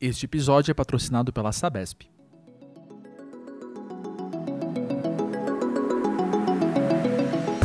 Este 0.00 0.26
episódio 0.26 0.70
é 0.70 0.74
patrocinado 0.74 1.32
pela 1.32 1.50
Sabesp. 1.50 2.02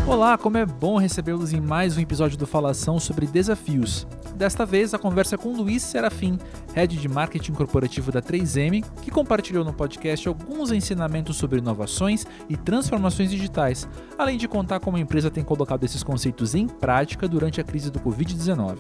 Olá, 0.07 0.35
como 0.35 0.57
é 0.57 0.65
bom 0.65 0.97
recebê-los 0.97 1.54
em 1.54 1.61
mais 1.61 1.96
um 1.96 2.01
episódio 2.01 2.35
do 2.35 2.47
Falação 2.47 2.99
sobre 2.99 3.27
desafios. 3.27 4.07
Desta 4.35 4.65
vez 4.65 4.96
a 4.96 4.97
conversa 4.97 5.35
é 5.35 5.38
com 5.38 5.54
Luiz 5.55 5.83
Serafim, 5.83 6.39
head 6.73 6.97
de 6.97 7.07
marketing 7.07 7.54
corporativo 7.54 8.12
da 8.12 8.19
3M, 8.19 8.84
que 9.04 9.12
compartilhou 9.12 9.63
no 9.63 9.72
podcast 9.72 10.28
alguns 10.28 10.72
ensinamentos 10.72 11.38
sobre 11.38 11.60
inovações 11.60 12.26
e 12.50 12.58
transformações 12.58 13.29
digitais, 13.29 13.88
além 14.18 14.40
de 14.40 14.47
contar 14.47 14.79
como 14.79 14.97
a 14.97 15.00
empresa 15.00 15.29
tem 15.29 15.44
colocado 15.44 15.84
esses 15.84 16.02
conceitos 16.02 16.55
em 16.55 16.68
prática 16.68 17.27
durante 17.27 17.62
a 17.62 17.63
crise 17.63 17.91
do 17.91 18.00
Covid-19. 18.00 18.80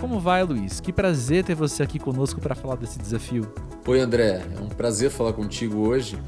Como 0.00 0.18
vai, 0.18 0.42
Luiz? 0.42 0.80
Que 0.80 0.94
prazer 0.94 1.44
ter 1.44 1.54
você 1.54 1.82
aqui 1.82 1.98
conosco 1.98 2.40
para 2.40 2.54
falar 2.54 2.76
desse 2.76 2.98
desafio. 2.98 3.52
Oi, 3.86 4.00
André. 4.00 4.42
É 4.56 4.58
um 4.58 4.68
prazer 4.68 5.10
falar 5.10 5.34
contigo 5.34 5.86
hoje 5.86 6.18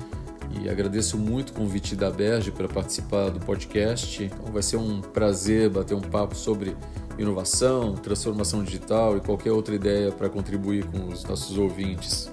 e 0.60 0.68
agradeço 0.68 1.16
muito 1.16 1.50
o 1.50 1.52
convite 1.54 1.96
da 1.96 2.10
Berge 2.10 2.50
para 2.50 2.68
participar 2.68 3.30
do 3.30 3.40
podcast. 3.40 4.24
Então 4.24 4.52
vai 4.52 4.62
ser 4.62 4.76
um 4.76 5.00
prazer 5.00 5.70
bater 5.70 5.94
um 5.94 6.02
papo 6.02 6.36
sobre 6.36 6.76
inovação, 7.18 7.94
transformação 7.94 8.62
digital 8.62 9.16
e 9.16 9.20
qualquer 9.20 9.52
outra 9.52 9.74
ideia 9.74 10.12
para 10.12 10.28
contribuir 10.28 10.84
com 10.84 11.08
os 11.08 11.24
nossos 11.24 11.56
ouvintes. 11.56 12.30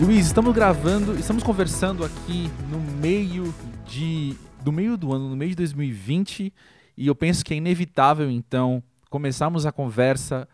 Luiz, 0.00 0.26
estamos 0.26 0.52
gravando, 0.52 1.16
estamos 1.16 1.44
conversando 1.44 2.04
aqui 2.04 2.50
no 2.68 2.80
meio 3.00 3.54
de 3.86 4.36
do 4.62 4.72
meio 4.72 4.96
do 4.96 5.12
ano, 5.12 5.28
no 5.28 5.36
mês 5.36 5.50
de 5.50 5.56
2020, 5.56 6.52
e 6.96 7.06
eu 7.06 7.14
penso 7.14 7.44
que 7.44 7.52
é 7.52 7.56
inevitável 7.56 8.30
então 8.30 8.82
começarmos 9.10 9.66
a 9.66 9.72
conversa 9.72 10.48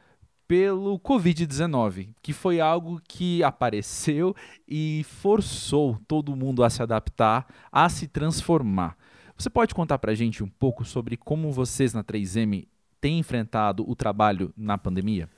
pelo 0.46 0.98
Covid-19, 0.98 2.08
que 2.22 2.32
foi 2.32 2.58
algo 2.58 3.00
que 3.06 3.42
apareceu 3.42 4.34
e 4.66 5.04
forçou 5.04 5.98
todo 6.08 6.34
mundo 6.34 6.64
a 6.64 6.70
se 6.70 6.82
adaptar, 6.82 7.46
a 7.70 7.88
se 7.88 8.08
transformar. 8.08 8.96
Você 9.36 9.50
pode 9.50 9.74
contar 9.74 9.98
para 9.98 10.12
a 10.12 10.14
gente 10.14 10.42
um 10.42 10.48
pouco 10.48 10.84
sobre 10.84 11.16
como 11.16 11.52
vocês 11.52 11.92
na 11.92 12.02
3M 12.02 12.66
têm 13.00 13.18
enfrentado 13.18 13.88
o 13.88 13.94
trabalho 13.94 14.52
na 14.56 14.78
pandemia? 14.78 15.28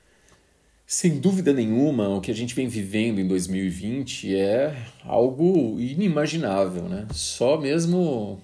Sem 0.87 1.19
dúvida 1.19 1.53
nenhuma, 1.53 2.09
o 2.09 2.21
que 2.21 2.31
a 2.31 2.33
gente 2.33 2.55
vem 2.55 2.67
vivendo 2.67 3.19
em 3.19 3.27
2020 3.27 4.35
é 4.35 4.75
algo 5.05 5.79
inimaginável, 5.79 6.83
né? 6.89 7.07
Só 7.11 7.59
mesmo 7.59 8.41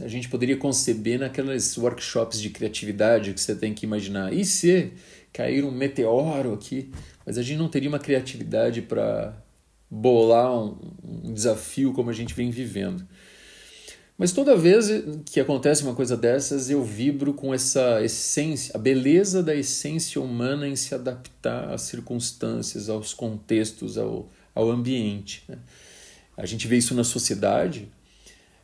a 0.00 0.08
gente 0.08 0.28
poderia 0.28 0.56
conceber 0.56 1.18
naqueles 1.18 1.76
workshops 1.76 2.40
de 2.40 2.50
criatividade 2.50 3.32
que 3.32 3.40
você 3.40 3.54
tem 3.54 3.72
que 3.72 3.86
imaginar. 3.86 4.32
E 4.32 4.44
se 4.44 4.92
cair 5.32 5.64
um 5.64 5.70
meteoro 5.70 6.54
aqui? 6.54 6.90
Mas 7.24 7.38
a 7.38 7.42
gente 7.42 7.58
não 7.58 7.68
teria 7.68 7.88
uma 7.88 7.98
criatividade 7.98 8.82
para 8.82 9.36
bolar 9.90 10.52
um, 10.52 10.76
um, 11.04 11.32
desafio 11.32 11.92
como 11.92 12.10
a 12.10 12.12
gente 12.12 12.34
vem 12.34 12.50
vivendo. 12.50 13.06
Mas 14.18 14.32
toda 14.32 14.56
vez 14.56 14.88
que 15.26 15.38
acontece 15.38 15.82
uma 15.82 15.94
coisa 15.94 16.16
dessas, 16.16 16.70
eu 16.70 16.82
vibro 16.82 17.34
com 17.34 17.52
essa 17.52 18.02
essência, 18.02 18.72
a 18.74 18.78
beleza 18.78 19.42
da 19.42 19.54
essência 19.54 20.20
humana 20.20 20.66
em 20.66 20.74
se 20.74 20.94
adaptar 20.94 21.70
às 21.72 21.82
circunstâncias, 21.82 22.88
aos 22.88 23.12
contextos, 23.12 23.98
ao, 23.98 24.30
ao 24.54 24.70
ambiente. 24.70 25.44
Né? 25.46 25.58
A 26.36 26.46
gente 26.46 26.66
vê 26.66 26.78
isso 26.78 26.94
na 26.94 27.04
sociedade, 27.04 27.88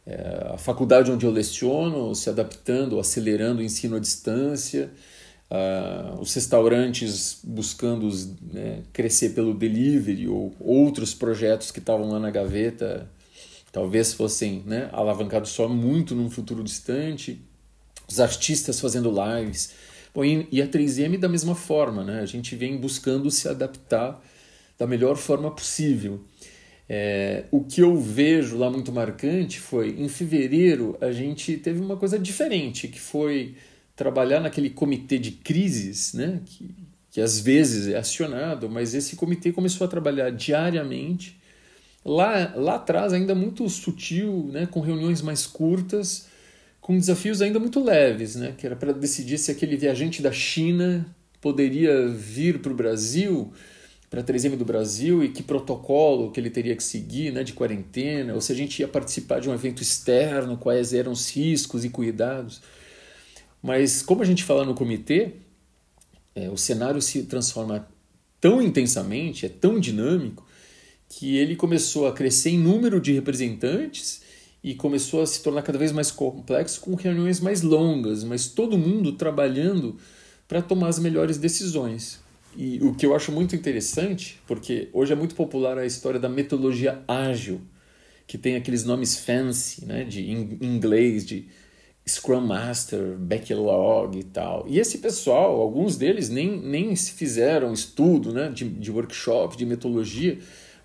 é, 0.06 0.50
a 0.52 0.58
faculdade 0.58 1.10
onde 1.10 1.24
eu 1.24 1.30
leciono 1.30 2.14
se 2.14 2.28
adaptando, 2.28 2.98
acelerando 2.98 3.60
o 3.60 3.64
ensino 3.64 3.96
à 3.96 4.00
distância, 4.00 4.90
os 6.18 6.32
restaurantes 6.32 7.38
buscando 7.44 8.08
né, 8.50 8.82
crescer 8.90 9.34
pelo 9.34 9.52
delivery 9.52 10.26
ou 10.26 10.54
outros 10.58 11.12
projetos 11.12 11.70
que 11.70 11.78
estavam 11.78 12.10
lá 12.10 12.18
na 12.18 12.30
gaveta 12.30 13.06
talvez 13.72 14.12
fossem 14.12 14.62
né, 14.66 14.88
alavancados 14.92 15.50
só 15.50 15.66
muito 15.66 16.14
num 16.14 16.30
futuro 16.30 16.62
distante, 16.62 17.40
os 18.08 18.20
artistas 18.20 18.78
fazendo 18.78 19.10
lives. 19.10 19.72
Bom, 20.14 20.22
e 20.24 20.60
a 20.60 20.68
3M 20.68 21.18
da 21.18 21.28
mesma 21.28 21.54
forma, 21.54 22.04
né? 22.04 22.20
a 22.20 22.26
gente 22.26 22.54
vem 22.54 22.76
buscando 22.76 23.30
se 23.30 23.48
adaptar 23.48 24.22
da 24.78 24.86
melhor 24.86 25.16
forma 25.16 25.50
possível. 25.50 26.22
É, 26.88 27.44
o 27.50 27.62
que 27.62 27.80
eu 27.80 27.96
vejo 27.96 28.58
lá 28.58 28.70
muito 28.70 28.92
marcante 28.92 29.60
foi 29.60 29.90
em 29.98 30.08
fevereiro 30.08 30.96
a 31.00 31.12
gente 31.12 31.56
teve 31.56 31.80
uma 31.80 31.96
coisa 31.96 32.18
diferente, 32.18 32.88
que 32.88 33.00
foi 33.00 33.54
trabalhar 33.94 34.40
naquele 34.40 34.70
comitê 34.70 35.18
de 35.18 35.30
crises, 35.30 36.12
né? 36.12 36.40
que, 36.44 36.70
que 37.10 37.20
às 37.20 37.38
vezes 37.38 37.88
é 37.88 37.96
acionado, 37.96 38.68
mas 38.68 38.94
esse 38.94 39.16
comitê 39.16 39.52
começou 39.52 39.84
a 39.84 39.88
trabalhar 39.88 40.30
diariamente. 40.30 41.40
Lá, 42.04 42.52
lá 42.56 42.74
atrás, 42.74 43.12
ainda 43.12 43.34
muito 43.34 43.68
sutil, 43.68 44.50
né? 44.52 44.66
com 44.66 44.80
reuniões 44.80 45.22
mais 45.22 45.46
curtas, 45.46 46.26
com 46.80 46.98
desafios 46.98 47.40
ainda 47.40 47.60
muito 47.60 47.82
leves, 47.82 48.34
né? 48.34 48.54
que 48.58 48.66
era 48.66 48.74
para 48.74 48.92
decidir 48.92 49.38
se 49.38 49.52
aquele 49.52 49.76
viajante 49.76 50.20
da 50.20 50.32
China 50.32 51.06
poderia 51.40 52.08
vir 52.08 52.60
para 52.60 52.72
o 52.72 52.74
Brasil 52.74 53.52
para 54.12 54.20
a 54.20 54.24
3M 54.24 54.56
do 54.56 54.64
Brasil 54.66 55.24
e 55.24 55.30
que 55.30 55.42
protocolo 55.42 56.30
que 56.30 56.38
ele 56.38 56.50
teria 56.50 56.76
que 56.76 56.84
seguir 56.84 57.32
né, 57.32 57.42
de 57.42 57.54
quarentena, 57.54 58.34
ou 58.34 58.42
se 58.42 58.52
a 58.52 58.54
gente 58.54 58.80
ia 58.80 58.86
participar 58.86 59.40
de 59.40 59.48
um 59.48 59.54
evento 59.54 59.82
externo, 59.82 60.58
quais 60.58 60.92
eram 60.92 61.12
os 61.12 61.30
riscos 61.34 61.82
e 61.82 61.88
cuidados. 61.88 62.60
Mas 63.62 64.02
como 64.02 64.20
a 64.20 64.26
gente 64.26 64.44
fala 64.44 64.66
no 64.66 64.74
comitê, 64.74 65.36
é, 66.34 66.50
o 66.50 66.58
cenário 66.58 67.00
se 67.00 67.22
transforma 67.22 67.88
tão 68.38 68.60
intensamente, 68.60 69.46
é 69.46 69.48
tão 69.48 69.80
dinâmico, 69.80 70.46
que 71.08 71.38
ele 71.38 71.56
começou 71.56 72.06
a 72.06 72.12
crescer 72.12 72.50
em 72.50 72.58
número 72.58 73.00
de 73.00 73.14
representantes 73.14 74.20
e 74.62 74.74
começou 74.74 75.22
a 75.22 75.26
se 75.26 75.42
tornar 75.42 75.62
cada 75.62 75.78
vez 75.78 75.90
mais 75.90 76.10
complexo 76.10 76.82
com 76.82 76.94
reuniões 76.96 77.40
mais 77.40 77.62
longas, 77.62 78.24
mas 78.24 78.46
todo 78.46 78.76
mundo 78.76 79.12
trabalhando 79.12 79.96
para 80.46 80.60
tomar 80.60 80.88
as 80.88 80.98
melhores 80.98 81.38
decisões. 81.38 82.21
E 82.56 82.78
o 82.82 82.94
que 82.94 83.06
eu 83.06 83.14
acho 83.14 83.32
muito 83.32 83.56
interessante, 83.56 84.40
porque 84.46 84.88
hoje 84.92 85.12
é 85.12 85.16
muito 85.16 85.34
popular 85.34 85.78
a 85.78 85.86
história 85.86 86.20
da 86.20 86.28
metodologia 86.28 87.02
ágil, 87.08 87.62
que 88.26 88.36
tem 88.36 88.56
aqueles 88.56 88.84
nomes 88.84 89.18
fancy, 89.18 89.84
né, 89.86 90.04
de 90.04 90.30
em 90.30 90.58
inglês, 90.60 91.24
de 91.24 91.46
Scrum 92.06 92.40
Master, 92.40 93.16
Backlog 93.16 94.18
e 94.18 94.24
tal. 94.24 94.66
E 94.68 94.78
esse 94.78 94.98
pessoal, 94.98 95.60
alguns 95.60 95.96
deles 95.96 96.28
nem, 96.28 96.60
nem 96.60 96.94
fizeram 96.96 97.72
estudo 97.72 98.32
né, 98.32 98.50
de, 98.50 98.68
de 98.68 98.90
workshop, 98.90 99.56
de 99.56 99.64
metodologia, 99.64 100.38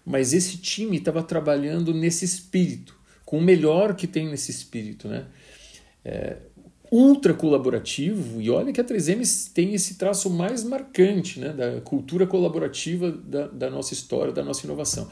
mas 0.06 0.34
esse 0.34 0.58
time 0.58 0.98
estava 0.98 1.22
trabalhando 1.22 1.94
nesse 1.94 2.24
espírito, 2.24 2.98
com 3.26 3.40
o 3.40 3.42
melhor 3.42 3.96
que 3.96 4.08
tem 4.08 4.28
nesse 4.28 4.52
espírito. 4.52 5.08
Né? 5.08 5.26
É, 6.06 6.38
ultra 6.92 7.34
colaborativo, 7.34 8.42
e 8.42 8.50
olha 8.50 8.72
que 8.72 8.82
a 8.82 8.84
3M 8.84 9.52
tem 9.54 9.74
esse 9.74 9.96
traço 9.96 10.30
mais 10.30 10.64
marcante 10.64 11.40
né, 11.40 11.50
da 11.50 11.82
cultura 11.82 12.26
colaborativa 12.26 13.12
da, 13.12 13.48
da 13.48 13.70
nossa 13.70 13.94
história, 13.94 14.32
da 14.32 14.44
nossa 14.44 14.66
inovação. 14.66 15.10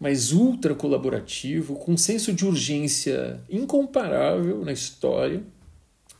Mas 0.00 0.32
ultra 0.32 0.74
colaborativo, 0.74 1.76
com 1.76 1.92
um 1.92 1.96
senso 1.96 2.32
de 2.32 2.44
urgência 2.44 3.40
incomparável 3.48 4.64
na 4.64 4.72
história 4.72 5.42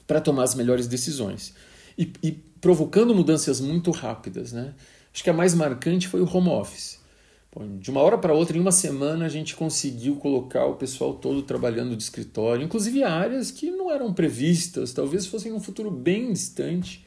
para 0.07 0.21
tomar 0.21 0.45
as 0.45 0.55
melhores 0.55 0.87
decisões. 0.87 1.53
E, 1.99 2.13
e 2.23 2.33
provocando 2.61 3.15
mudanças 3.15 3.61
muito 3.61 3.91
rápidas. 3.91 4.53
Né? 4.53 4.73
Acho 5.13 5.25
que 5.25 5.31
a 5.31 5.35
mais 5.35 5.53
marcante 5.53 6.07
foi 6.07 6.21
o 6.21 6.29
home 6.33 6.49
office 6.49 7.02
de 7.79 7.91
uma 7.91 8.01
hora 8.01 8.17
para 8.17 8.33
outra, 8.33 8.57
em 8.57 8.61
uma 8.61 8.73
semana, 8.73 9.27
a 9.27 9.29
gente 9.29 9.55
conseguiu 9.55 10.17
colocar 10.17 10.65
o 10.65 10.77
pessoal 10.77 11.15
todo 11.15 11.43
trabalhando 11.43 11.95
de 11.95 12.03
escritório, 12.03 12.65
inclusive 12.65 13.03
áreas 13.03 13.51
que 13.51 13.71
não 13.71 13.91
eram 13.91 14.13
previstas, 14.13 14.95
talvez 14.95 15.27
fossem 15.27 15.53
um 15.53 15.61
futuro 15.61 15.91
bem 15.91 16.33
distante. 16.33 17.05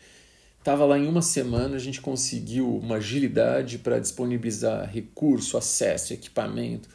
Estava 0.60 0.86
lá 0.86 1.00
em 1.00 1.08
uma 1.08 1.22
semana, 1.22 1.76
a 1.76 1.80
gente 1.80 2.00
conseguiu 2.00 2.78
uma 2.78 2.98
agilidade 2.98 3.80
para 3.80 3.98
disponibilizar 3.98 4.88
recurso, 4.88 5.58
acesso, 5.58 6.14
equipamento, 6.14 6.90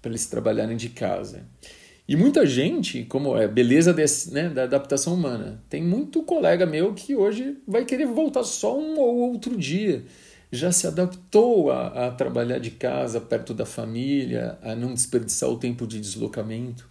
para 0.00 0.10
eles 0.10 0.26
trabalharem 0.26 0.76
de 0.76 0.88
casa. 0.88 1.44
E 2.06 2.14
muita 2.14 2.46
gente, 2.46 3.04
como 3.04 3.36
é 3.36 3.48
beleza 3.48 3.92
desse, 3.92 4.32
né, 4.32 4.48
da 4.48 4.64
adaptação 4.64 5.14
humana, 5.14 5.62
tem 5.68 5.82
muito 5.82 6.22
colega 6.22 6.66
meu 6.66 6.92
que 6.94 7.16
hoje 7.16 7.56
vai 7.66 7.84
querer 7.84 8.06
voltar 8.06 8.44
só 8.44 8.78
um 8.78 8.98
ou 9.00 9.16
outro 9.16 9.56
dia 9.56 10.04
já 10.54 10.72
se 10.72 10.86
adaptou 10.86 11.70
a, 11.70 12.06
a, 12.06 12.10
trabalhar 12.10 12.58
de 12.58 12.70
casa, 12.70 13.20
perto 13.20 13.52
da 13.52 13.66
família, 13.66 14.58
a 14.62 14.74
não 14.74 14.94
desperdiçar 14.94 15.48
o 15.48 15.56
tempo 15.56 15.86
de 15.86 16.00
deslocamento. 16.00 16.88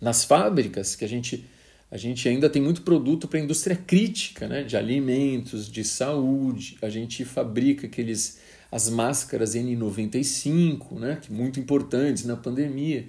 Nas 0.00 0.24
fábricas, 0.24 0.96
que 0.96 1.04
a 1.04 1.08
gente, 1.08 1.44
a 1.90 1.96
gente 1.96 2.28
ainda 2.28 2.48
tem 2.48 2.62
muito 2.62 2.82
produto 2.82 3.28
para 3.28 3.38
a 3.38 3.42
indústria 3.42 3.76
crítica, 3.76 4.48
né? 4.48 4.62
de 4.62 4.76
alimentos, 4.76 5.70
de 5.70 5.84
saúde, 5.84 6.78
a 6.80 6.88
gente 6.88 7.24
fabrica 7.24 7.86
aqueles 7.86 8.38
as 8.72 8.88
máscaras 8.88 9.54
N95, 9.54 10.98
né? 10.98 11.18
que 11.20 11.32
muito 11.32 11.58
importantes 11.58 12.24
na 12.24 12.36
pandemia. 12.36 13.08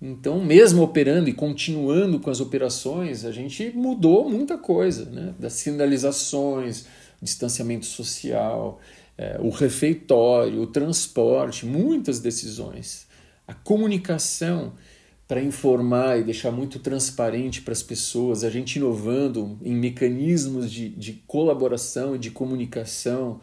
Então, 0.00 0.44
mesmo 0.44 0.82
operando 0.82 1.28
e 1.28 1.32
continuando 1.32 2.20
com 2.20 2.30
as 2.30 2.40
operações, 2.40 3.24
a 3.24 3.32
gente 3.32 3.72
mudou 3.74 4.28
muita 4.28 4.56
coisa, 4.58 5.06
né? 5.06 5.34
das 5.38 5.54
sinalizações, 5.54 6.86
distanciamento 7.22 7.86
social, 7.86 8.80
é, 9.16 9.38
o 9.40 9.50
refeitório, 9.50 10.60
o 10.60 10.66
transporte, 10.66 11.64
muitas 11.64 12.20
decisões. 12.20 13.06
A 13.46 13.54
comunicação 13.54 14.72
para 15.26 15.42
informar 15.42 16.20
e 16.20 16.24
deixar 16.24 16.52
muito 16.52 16.78
transparente 16.78 17.62
para 17.62 17.72
as 17.72 17.82
pessoas, 17.82 18.44
a 18.44 18.50
gente 18.50 18.76
inovando 18.76 19.58
em 19.62 19.74
mecanismos 19.74 20.70
de, 20.70 20.88
de 20.90 21.14
colaboração 21.26 22.14
e 22.14 22.18
de 22.18 22.30
comunicação, 22.30 23.40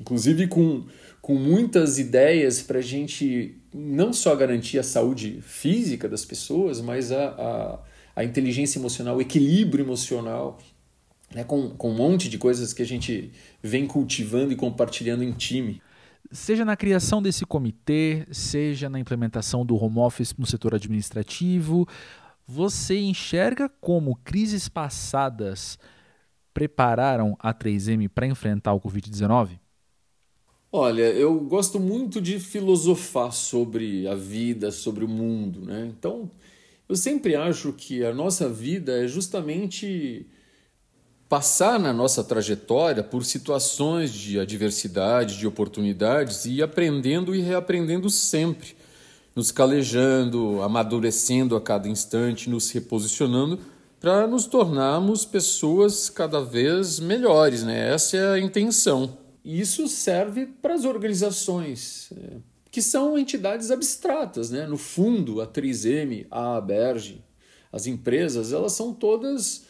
inclusive 0.00 0.46
com, 0.46 0.84
com 1.20 1.34
muitas 1.34 1.98
ideias 1.98 2.62
para 2.62 2.78
a 2.78 2.82
gente 2.82 3.56
não 3.74 4.12
só 4.12 4.36
garantir 4.36 4.78
a 4.78 4.84
saúde 4.84 5.40
física 5.42 6.08
das 6.08 6.24
pessoas, 6.24 6.80
mas 6.80 7.10
a, 7.10 7.28
a, 7.28 7.78
a 8.14 8.24
inteligência 8.24 8.78
emocional, 8.78 9.16
o 9.16 9.20
equilíbrio 9.20 9.84
emocional, 9.84 10.58
né, 11.34 11.44
com, 11.44 11.70
com 11.70 11.90
um 11.90 11.94
monte 11.94 12.28
de 12.28 12.38
coisas 12.38 12.72
que 12.72 12.82
a 12.82 12.86
gente 12.86 13.32
vem 13.62 13.86
cultivando 13.86 14.52
e 14.52 14.56
compartilhando 14.56 15.22
em 15.22 15.32
time 15.32 15.80
seja 16.30 16.64
na 16.64 16.76
criação 16.76 17.22
desse 17.22 17.44
comitê, 17.44 18.26
seja 18.30 18.88
na 18.88 18.98
implementação 18.98 19.64
do 19.64 19.76
home 19.76 19.98
office 19.98 20.34
no 20.36 20.46
setor 20.46 20.74
administrativo, 20.74 21.86
você 22.46 22.98
enxerga 22.98 23.68
como 23.68 24.16
crises 24.24 24.68
passadas 24.68 25.78
prepararam 26.54 27.36
a 27.38 27.52
3M 27.52 28.08
para 28.08 28.26
enfrentar 28.26 28.72
o 28.72 28.80
Covid-19? 28.80 29.58
Olha, 30.72 31.10
eu 31.12 31.38
gosto 31.40 31.78
muito 31.78 32.20
de 32.20 32.38
filosofar 32.38 33.32
sobre 33.32 34.06
a 34.06 34.14
vida, 34.14 34.70
sobre 34.70 35.04
o 35.04 35.08
mundo, 35.08 35.60
né? 35.60 35.90
Então, 35.96 36.30
eu 36.88 36.96
sempre 36.96 37.34
acho 37.34 37.72
que 37.72 38.04
a 38.04 38.12
nossa 38.12 38.48
vida 38.48 39.04
é 39.04 39.08
justamente 39.08 40.26
passar 41.28 41.78
na 41.78 41.92
nossa 41.92 42.22
trajetória 42.22 43.02
por 43.02 43.24
situações 43.24 44.12
de 44.12 44.38
adversidade, 44.38 45.38
de 45.38 45.46
oportunidades 45.46 46.44
e 46.44 46.62
aprendendo 46.62 47.34
e 47.34 47.40
reaprendendo 47.40 48.08
sempre, 48.08 48.76
nos 49.34 49.50
calejando, 49.50 50.62
amadurecendo 50.62 51.56
a 51.56 51.60
cada 51.60 51.88
instante, 51.88 52.48
nos 52.48 52.70
reposicionando 52.70 53.58
para 54.00 54.26
nos 54.26 54.46
tornarmos 54.46 55.24
pessoas 55.24 56.08
cada 56.08 56.40
vez 56.40 57.00
melhores, 57.00 57.64
né? 57.64 57.92
Essa 57.92 58.16
é 58.16 58.32
a 58.34 58.38
intenção. 58.38 59.18
E 59.44 59.60
isso 59.60 59.88
serve 59.88 60.46
para 60.46 60.74
as 60.74 60.84
organizações, 60.84 62.10
é, 62.16 62.36
que 62.70 62.80
são 62.80 63.18
entidades 63.18 63.70
abstratas, 63.70 64.50
né? 64.50 64.66
No 64.66 64.76
fundo, 64.76 65.40
a 65.40 65.46
3M, 65.46 66.26
a 66.30 66.56
Aberge, 66.56 67.24
as 67.72 67.86
empresas, 67.86 68.52
elas 68.52 68.72
são 68.72 68.92
todas 68.92 69.65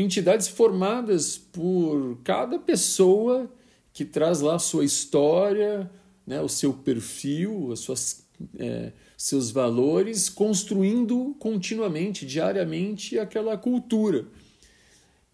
entidades 0.00 0.48
formadas 0.48 1.36
por 1.36 2.18
cada 2.24 2.58
pessoa 2.58 3.50
que 3.92 4.04
traz 4.04 4.40
lá 4.40 4.54
a 4.54 4.58
sua 4.58 4.84
história, 4.84 5.90
né, 6.26 6.40
o 6.40 6.48
seu 6.48 6.72
perfil, 6.72 7.72
as 7.72 7.80
suas, 7.80 8.26
é, 8.58 8.92
seus 9.16 9.50
valores, 9.50 10.28
construindo 10.28 11.34
continuamente, 11.38 12.24
diariamente, 12.24 13.18
aquela 13.18 13.56
cultura. 13.56 14.26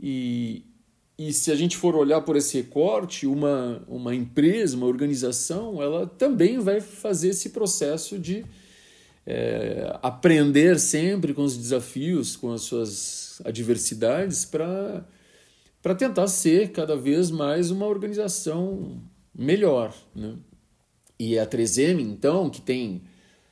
E, 0.01 0.65
e 1.19 1.33
se 1.33 1.51
a 1.51 1.55
gente 1.55 1.77
for 1.77 1.95
olhar 1.95 2.21
por 2.23 2.37
esse 2.37 2.57
recorte, 2.57 3.27
uma, 3.27 3.83
uma 3.89 4.15
empresa, 4.15 4.77
uma 4.77 4.87
organização, 4.87 5.83
ela 5.83 6.07
também 6.07 6.59
vai 6.59 6.81
fazer 6.81 7.29
esse 7.29 7.51
processo 7.51 8.19
de 8.19 8.45
é, 9.27 9.99
aprender 10.03 10.79
sempre 10.79 11.35
com 11.35 11.43
os 11.43 11.57
desafios, 11.57 12.37
com 12.37 12.53
as 12.53 12.63
suas 12.63 13.43
adversidades, 13.45 14.45
para 14.45 15.05
tentar 15.99 16.29
ser 16.29 16.71
cada 16.71 16.97
vez 16.97 17.31
mais 17.31 17.71
uma 17.71 17.87
organização 17.87 19.03
melhor. 19.37 19.93
Né? 20.15 20.37
E 21.19 21.39
a 21.39 21.47
3M, 21.47 22.01
então, 22.01 22.49
que 22.49 22.61
tem 22.61 23.03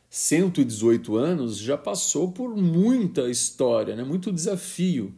118 0.09 1.17
anos, 1.17 1.59
já 1.59 1.77
passou 1.77 2.31
por 2.31 2.56
muita 2.56 3.29
história, 3.29 3.97
né? 3.97 4.05
muito 4.05 4.31
desafio. 4.31 5.12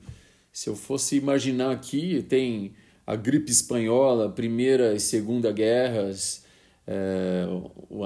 Se 0.51 0.71
eu 0.71 0.75
fosse 0.75 1.17
imaginar 1.17 1.71
aqui, 1.71 2.25
tem 2.27 2.73
a 3.07 3.15
gripe 3.15 3.53
espanhola, 3.53 4.31
Primeira 4.31 4.95
e 4.95 5.01
Segunda 5.01 5.53
Guerras, 5.53 6.46
é, 6.87 7.47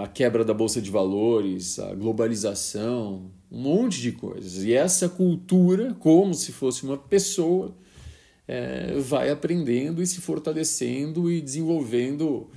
a 0.03 0.07
quebra 0.07 0.45
da 0.45 0.55
bolsa 0.55 0.81
de 0.81 0.91
valores, 0.91 1.79
a 1.79 1.95
globalização, 1.95 3.31
um 3.51 3.61
monte 3.61 4.01
de 4.01 4.13
coisas. 4.13 4.65
E 4.65 4.73
essa 4.73 5.09
cultura, 5.09 5.95
como 5.99 6.33
se 6.33 6.53
fosse 6.53 6.85
uma 6.85 6.97
pessoa, 6.97 7.75
é, 8.49 8.99
vai 8.99 9.31
aprendendo 9.31 10.03
e 10.03 10.07
se 10.07 10.21
fortalecendo 10.21 11.31
e 11.31 11.41
desenvolvendo 11.41 12.49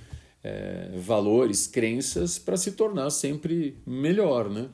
é, 0.43 0.91
valores, 0.97 1.67
crenças 1.67 2.37
para 2.37 2.57
se 2.57 2.71
tornar 2.71 3.09
sempre 3.09 3.77
melhor. 3.85 4.49
Né? 4.49 4.69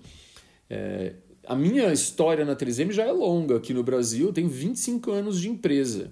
É, 0.70 1.14
a 1.46 1.56
minha 1.56 1.92
história 1.92 2.46
na 2.46 2.56
3M 2.56 2.92
já 2.92 3.04
é 3.04 3.12
longa 3.12 3.58
aqui 3.58 3.74
no 3.74 3.84
Brasil, 3.84 4.32
tenho 4.32 4.50
25 4.50 5.12
anos 5.12 5.42
de 5.42 5.50
empresa. 5.50 6.12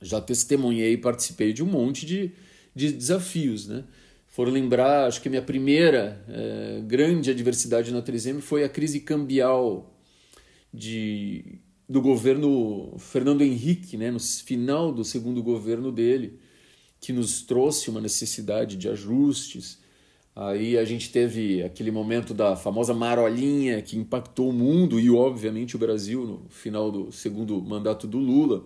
Já 0.00 0.20
testemunhei 0.20 0.92
e 0.92 0.98
participei 0.98 1.52
de 1.52 1.62
um 1.62 1.66
monte 1.66 2.04
de, 2.06 2.32
de 2.74 2.92
desafios. 2.92 3.66
Né? 3.66 3.84
For 4.38 4.48
lembrar, 4.48 5.08
acho 5.08 5.20
que 5.20 5.26
a 5.26 5.32
minha 5.32 5.42
primeira 5.42 6.24
é, 6.28 6.80
grande 6.86 7.28
adversidade 7.28 7.92
na 7.92 8.00
3M 8.00 8.40
foi 8.40 8.62
a 8.62 8.68
crise 8.68 9.00
cambial 9.00 9.92
de, 10.72 11.58
do 11.88 12.00
governo 12.00 12.94
Fernando 12.98 13.42
Henrique, 13.42 13.96
né, 13.96 14.12
no 14.12 14.20
final 14.20 14.92
do 14.92 15.04
segundo 15.04 15.42
governo 15.42 15.90
dele, 15.90 16.38
que 17.00 17.12
nos 17.12 17.42
trouxe 17.42 17.90
uma 17.90 18.00
necessidade 18.00 18.76
de 18.76 18.88
ajustes. 18.88 19.80
Aí 20.36 20.78
a 20.78 20.84
gente 20.84 21.10
teve 21.10 21.64
aquele 21.64 21.90
momento 21.90 22.32
da 22.32 22.54
famosa 22.54 22.94
marolinha 22.94 23.82
que 23.82 23.98
impactou 23.98 24.50
o 24.50 24.52
mundo 24.52 25.00
e, 25.00 25.10
obviamente, 25.10 25.74
o 25.74 25.80
Brasil 25.80 26.24
no 26.24 26.48
final 26.48 26.92
do 26.92 27.10
segundo 27.10 27.60
mandato 27.60 28.06
do 28.06 28.18
Lula. 28.18 28.64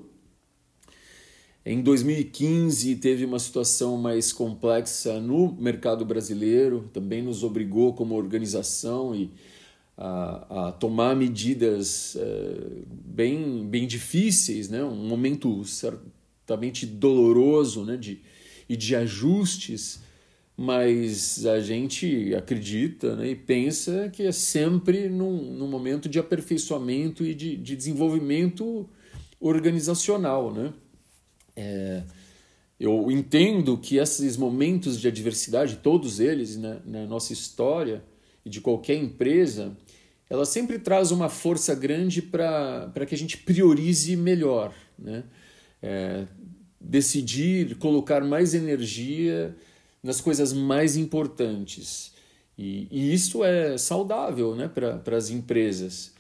Em 1.64 1.80
2015 1.80 2.96
teve 2.96 3.24
uma 3.24 3.38
situação 3.38 3.96
mais 3.96 4.32
complexa 4.32 5.20
no 5.20 5.52
mercado 5.52 6.04
brasileiro, 6.04 6.90
também 6.92 7.22
nos 7.22 7.44
obrigou 7.44 7.94
como 7.94 8.16
organização 8.16 9.14
e 9.14 9.30
a, 9.96 10.68
a 10.68 10.72
tomar 10.72 11.14
medidas 11.14 12.16
uh, 12.16 12.82
bem, 12.90 13.64
bem 13.64 13.86
difíceis, 13.86 14.68
né? 14.68 14.82
um 14.82 15.06
momento 15.06 15.64
certamente 15.64 16.84
doloroso 16.84 17.84
né? 17.84 17.96
de, 17.96 18.18
e 18.68 18.76
de 18.76 18.96
ajustes, 18.96 20.00
mas 20.56 21.46
a 21.46 21.60
gente 21.60 22.34
acredita 22.34 23.14
né? 23.14 23.30
e 23.30 23.36
pensa 23.36 24.08
que 24.08 24.24
é 24.24 24.32
sempre 24.32 25.08
num, 25.08 25.52
num 25.52 25.68
momento 25.68 26.08
de 26.08 26.18
aperfeiçoamento 26.18 27.24
e 27.24 27.32
de, 27.36 27.56
de 27.56 27.76
desenvolvimento 27.76 28.88
organizacional. 29.38 30.52
Né? 30.52 30.72
É, 31.56 32.02
eu 32.78 33.10
entendo 33.10 33.78
que 33.78 33.96
esses 33.96 34.36
momentos 34.36 35.00
de 35.00 35.06
adversidade, 35.08 35.76
todos 35.76 36.18
eles 36.18 36.56
né, 36.56 36.80
na 36.84 37.06
nossa 37.06 37.32
história 37.32 38.02
e 38.44 38.50
de 38.50 38.60
qualquer 38.60 38.96
empresa, 38.96 39.76
ela 40.28 40.44
sempre 40.44 40.78
traz 40.78 41.10
uma 41.10 41.28
força 41.28 41.74
grande 41.74 42.22
para 42.22 43.06
que 43.06 43.14
a 43.14 43.18
gente 43.18 43.36
priorize 43.36 44.16
melhor. 44.16 44.74
Né? 44.98 45.24
É, 45.82 46.26
decidir 46.80 47.76
colocar 47.76 48.24
mais 48.24 48.54
energia 48.54 49.54
nas 50.02 50.20
coisas 50.20 50.52
mais 50.52 50.96
importantes. 50.96 52.12
E, 52.58 52.88
e 52.90 53.14
isso 53.14 53.44
é 53.44 53.78
saudável 53.78 54.54
né, 54.54 54.68
para 54.68 55.16
as 55.16 55.30
empresas. 55.30 56.11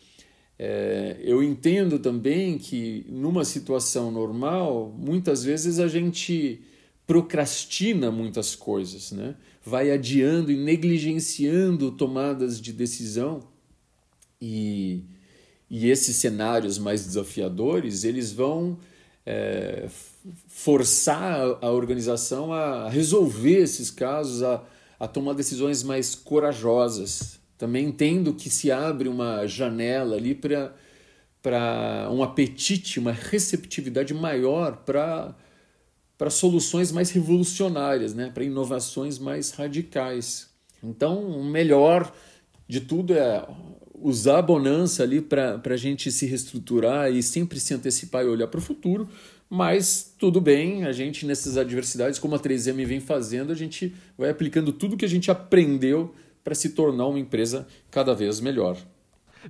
É, 0.58 1.16
eu 1.22 1.42
entendo 1.42 1.98
também 1.98 2.58
que 2.58 3.04
numa 3.08 3.44
situação 3.44 4.10
normal, 4.10 4.94
muitas 4.96 5.42
vezes 5.42 5.78
a 5.78 5.88
gente 5.88 6.60
procrastina 7.06 8.10
muitas 8.10 8.54
coisas, 8.54 9.12
né? 9.12 9.34
vai 9.64 9.90
adiando 9.90 10.50
e 10.50 10.56
negligenciando 10.56 11.92
tomadas 11.92 12.60
de 12.60 12.72
decisão 12.72 13.42
e, 14.40 15.04
e 15.70 15.88
esses 15.88 16.16
cenários 16.16 16.78
mais 16.78 17.04
desafiadores 17.04 18.02
eles 18.02 18.32
vão 18.32 18.78
é, 19.24 19.88
forçar 20.48 21.58
a 21.60 21.70
organização 21.70 22.52
a 22.52 22.88
resolver 22.88 23.62
esses 23.62 23.90
casos, 23.90 24.42
a, 24.42 24.64
a 24.98 25.06
tomar 25.06 25.34
decisões 25.34 25.82
mais 25.82 26.14
corajosas, 26.14 27.38
também 27.62 27.86
entendo 27.86 28.34
que 28.34 28.50
se 28.50 28.72
abre 28.72 29.08
uma 29.08 29.46
janela 29.46 30.16
ali 30.16 30.34
para 30.34 30.74
para 31.40 32.08
um 32.10 32.20
apetite, 32.20 32.98
uma 32.98 33.12
receptividade 33.12 34.12
maior 34.12 34.78
para 34.78 35.32
para 36.18 36.28
soluções 36.28 36.90
mais 36.90 37.12
revolucionárias, 37.12 38.14
né? 38.14 38.32
para 38.34 38.42
inovações 38.42 39.16
mais 39.16 39.52
radicais. 39.52 40.50
Então, 40.82 41.22
o 41.22 41.44
melhor 41.44 42.12
de 42.66 42.80
tudo 42.80 43.14
é 43.14 43.46
usar 43.94 44.38
a 44.38 44.42
bonança 44.42 45.04
ali 45.04 45.20
para 45.20 45.62
a 45.64 45.76
gente 45.76 46.10
se 46.10 46.26
reestruturar 46.26 47.12
e 47.12 47.22
sempre 47.22 47.60
se 47.60 47.72
antecipar 47.74 48.24
e 48.24 48.28
olhar 48.28 48.48
para 48.48 48.58
o 48.58 48.62
futuro, 48.62 49.08
mas 49.48 50.12
tudo 50.18 50.40
bem, 50.40 50.84
a 50.84 50.90
gente 50.90 51.24
nessas 51.24 51.56
adversidades, 51.56 52.18
como 52.18 52.34
a 52.34 52.40
3M 52.40 52.84
vem 52.84 52.98
fazendo, 52.98 53.52
a 53.52 53.56
gente 53.56 53.94
vai 54.18 54.30
aplicando 54.30 54.72
tudo 54.72 54.96
que 54.96 55.04
a 55.04 55.08
gente 55.08 55.30
aprendeu 55.30 56.12
para 56.42 56.54
se 56.54 56.70
tornar 56.70 57.06
uma 57.06 57.18
empresa 57.18 57.66
cada 57.90 58.14
vez 58.14 58.40
melhor. 58.40 58.76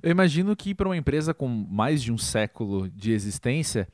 Eu 0.01 0.11
imagino 0.11 0.55
que 0.55 0.73
para 0.73 0.87
uma 0.87 0.97
empresa 0.97 1.33
com 1.33 1.47
mais 1.47 2.01
de 2.01 2.11
um 2.11 2.17
século 2.17 2.89
de 2.89 3.11
existência, 3.11 3.87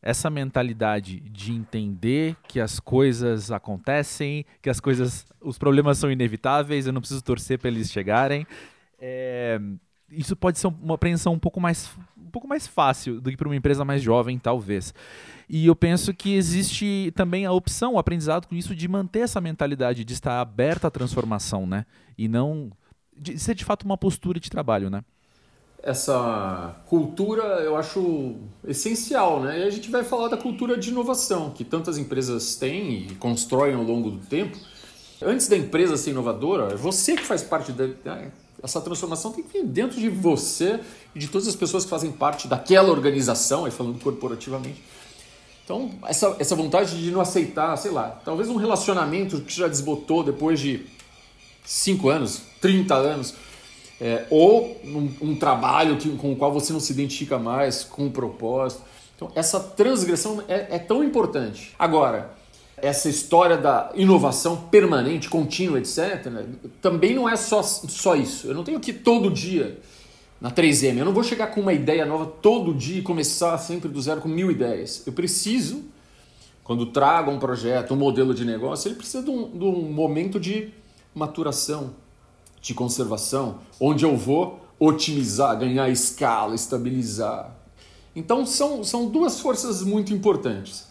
essa 0.00 0.30
mentalidade 0.30 1.20
de 1.20 1.52
entender 1.52 2.36
que 2.46 2.60
as 2.60 2.78
coisas 2.78 3.50
acontecem, 3.50 4.44
que 4.62 4.70
as 4.70 4.78
coisas, 4.78 5.26
os 5.40 5.58
problemas 5.58 5.98
são 5.98 6.10
inevitáveis, 6.10 6.86
eu 6.86 6.92
não 6.92 7.00
preciso 7.00 7.22
torcer 7.22 7.58
para 7.58 7.68
eles 7.68 7.90
chegarem. 7.90 8.46
É, 9.00 9.60
isso 10.10 10.36
pode 10.36 10.58
ser 10.58 10.68
uma 10.68 10.94
apreensão 10.94 11.32
um 11.32 11.38
pouco 11.38 11.60
mais, 11.60 11.90
pouco 12.38 12.48
mais 12.48 12.66
fácil 12.66 13.20
do 13.20 13.30
que 13.30 13.36
para 13.36 13.48
uma 13.48 13.56
empresa 13.56 13.84
mais 13.84 14.00
jovem, 14.00 14.38
talvez. 14.38 14.94
E 15.48 15.66
eu 15.66 15.74
penso 15.74 16.14
que 16.14 16.34
existe 16.34 17.12
também 17.16 17.44
a 17.44 17.52
opção, 17.52 17.94
o 17.94 17.98
aprendizado 17.98 18.46
com 18.46 18.54
isso, 18.54 18.74
de 18.74 18.86
manter 18.86 19.20
essa 19.20 19.40
mentalidade, 19.40 20.04
de 20.04 20.12
estar 20.12 20.40
aberta 20.40 20.86
à 20.86 20.90
transformação, 20.90 21.66
né? 21.66 21.84
E 22.16 22.28
não. 22.28 22.70
de 23.16 23.38
ser 23.38 23.54
de 23.54 23.64
fato 23.64 23.82
uma 23.82 23.96
postura 23.96 24.38
de 24.38 24.48
trabalho, 24.50 24.88
né? 24.88 25.02
essa 25.80 26.76
cultura 26.86 27.42
eu 27.62 27.76
acho 27.76 28.34
essencial, 28.66 29.40
né? 29.40 29.60
E 29.60 29.62
a 29.62 29.70
gente 29.70 29.88
vai 29.90 30.04
falar 30.04 30.28
da 30.28 30.36
cultura 30.36 30.76
de 30.76 30.90
inovação 30.90 31.50
que 31.50 31.64
tantas 31.64 31.96
empresas 31.96 32.56
têm 32.56 33.06
e 33.06 33.14
constroem 33.14 33.74
ao 33.74 33.82
longo 33.82 34.10
do 34.10 34.18
tempo. 34.18 34.58
Antes 35.22 35.48
da 35.48 35.56
empresa 35.56 35.96
ser 35.96 36.10
inovadora, 36.10 36.74
é 36.74 36.76
você 36.76 37.16
que 37.16 37.24
faz 37.24 37.42
parte 37.42 37.72
da? 37.72 37.86
Essa 38.62 38.80
transformação 38.80 39.32
tem 39.32 39.44
que 39.44 39.58
vir 39.58 39.64
dentro 39.64 40.00
de 40.00 40.08
você 40.08 40.80
e 41.14 41.18
de 41.18 41.28
todas 41.28 41.46
as 41.46 41.54
pessoas 41.54 41.84
que 41.84 41.90
fazem 41.90 42.10
parte 42.10 42.48
daquela 42.48 42.90
organização, 42.90 43.64
aí 43.64 43.70
falando 43.70 44.00
corporativamente. 44.02 44.82
Então, 45.64 45.90
essa, 46.06 46.34
essa 46.38 46.56
vontade 46.56 46.98
de 46.98 47.10
não 47.10 47.20
aceitar, 47.20 47.76
sei 47.76 47.90
lá, 47.90 48.20
talvez 48.24 48.48
um 48.48 48.56
relacionamento 48.56 49.40
que 49.42 49.52
já 49.54 49.68
desbotou 49.68 50.24
depois 50.24 50.58
de 50.58 50.86
5 51.64 52.08
anos, 52.08 52.40
30 52.60 52.94
anos, 52.94 53.34
é, 54.00 54.26
ou 54.30 54.80
um, 54.84 55.12
um 55.20 55.36
trabalho 55.36 55.98
que, 55.98 56.08
com 56.16 56.32
o 56.32 56.36
qual 56.36 56.52
você 56.52 56.72
não 56.72 56.80
se 56.80 56.92
identifica 56.92 57.38
mais, 57.38 57.84
com 57.84 58.06
um 58.06 58.10
propósito. 58.10 58.82
Então, 59.14 59.30
essa 59.34 59.60
transgressão 59.60 60.42
é, 60.48 60.76
é 60.76 60.78
tão 60.78 61.04
importante. 61.04 61.74
Agora, 61.78 62.37
essa 62.82 63.08
história 63.08 63.56
da 63.56 63.90
inovação 63.94 64.56
permanente, 64.56 65.28
contínua, 65.28 65.78
etc., 65.78 66.44
também 66.80 67.14
não 67.14 67.28
é 67.28 67.36
só, 67.36 67.62
só 67.62 68.14
isso. 68.14 68.46
Eu 68.46 68.54
não 68.54 68.64
tenho 68.64 68.80
que 68.80 68.92
todo 68.92 69.30
dia 69.30 69.78
na 70.40 70.50
3M, 70.50 70.98
eu 70.98 71.04
não 71.04 71.12
vou 71.12 71.24
chegar 71.24 71.48
com 71.48 71.60
uma 71.60 71.72
ideia 71.72 72.06
nova 72.06 72.26
todo 72.26 72.72
dia 72.72 73.00
e 73.00 73.02
começar 73.02 73.58
sempre 73.58 73.88
do 73.88 74.00
zero 74.00 74.20
com 74.20 74.28
mil 74.28 74.50
ideias. 74.50 75.02
Eu 75.06 75.12
preciso, 75.12 75.82
quando 76.62 76.86
trago 76.86 77.30
um 77.30 77.38
projeto, 77.38 77.94
um 77.94 77.96
modelo 77.96 78.32
de 78.32 78.44
negócio, 78.44 78.88
ele 78.88 78.94
precisa 78.94 79.22
de 79.22 79.30
um, 79.30 79.50
de 79.50 79.64
um 79.64 79.90
momento 79.90 80.38
de 80.38 80.72
maturação, 81.14 81.94
de 82.60 82.72
conservação, 82.72 83.58
onde 83.80 84.04
eu 84.04 84.16
vou 84.16 84.60
otimizar, 84.78 85.58
ganhar 85.58 85.88
escala, 85.88 86.54
estabilizar. 86.54 87.56
Então 88.14 88.46
são, 88.46 88.84
são 88.84 89.06
duas 89.06 89.40
forças 89.40 89.82
muito 89.82 90.12
importantes. 90.12 90.87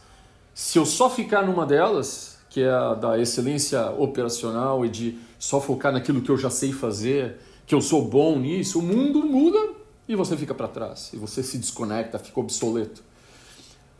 Se 0.57 0.79
eu 0.79 0.87
só 0.87 1.07
ficar 1.07 1.45
numa 1.45 1.67
delas, 1.67 2.39
que 2.49 2.63
é 2.63 2.71
a 2.71 2.95
da 2.95 3.19
excelência 3.19 3.91
operacional 3.91 4.83
e 4.83 4.89
de 4.89 5.19
só 5.37 5.61
focar 5.61 5.93
naquilo 5.93 6.19
que 6.19 6.31
eu 6.31 6.35
já 6.35 6.49
sei 6.49 6.73
fazer, 6.73 7.37
que 7.67 7.75
eu 7.75 7.79
sou 7.79 8.03
bom 8.03 8.39
nisso, 8.39 8.79
o 8.79 8.81
mundo 8.81 9.23
muda 9.23 9.75
e 10.09 10.15
você 10.15 10.35
fica 10.35 10.55
para 10.55 10.67
trás, 10.67 11.11
e 11.13 11.17
você 11.17 11.43
se 11.43 11.59
desconecta, 11.59 12.17
fica 12.17 12.39
obsoleto. 12.39 13.03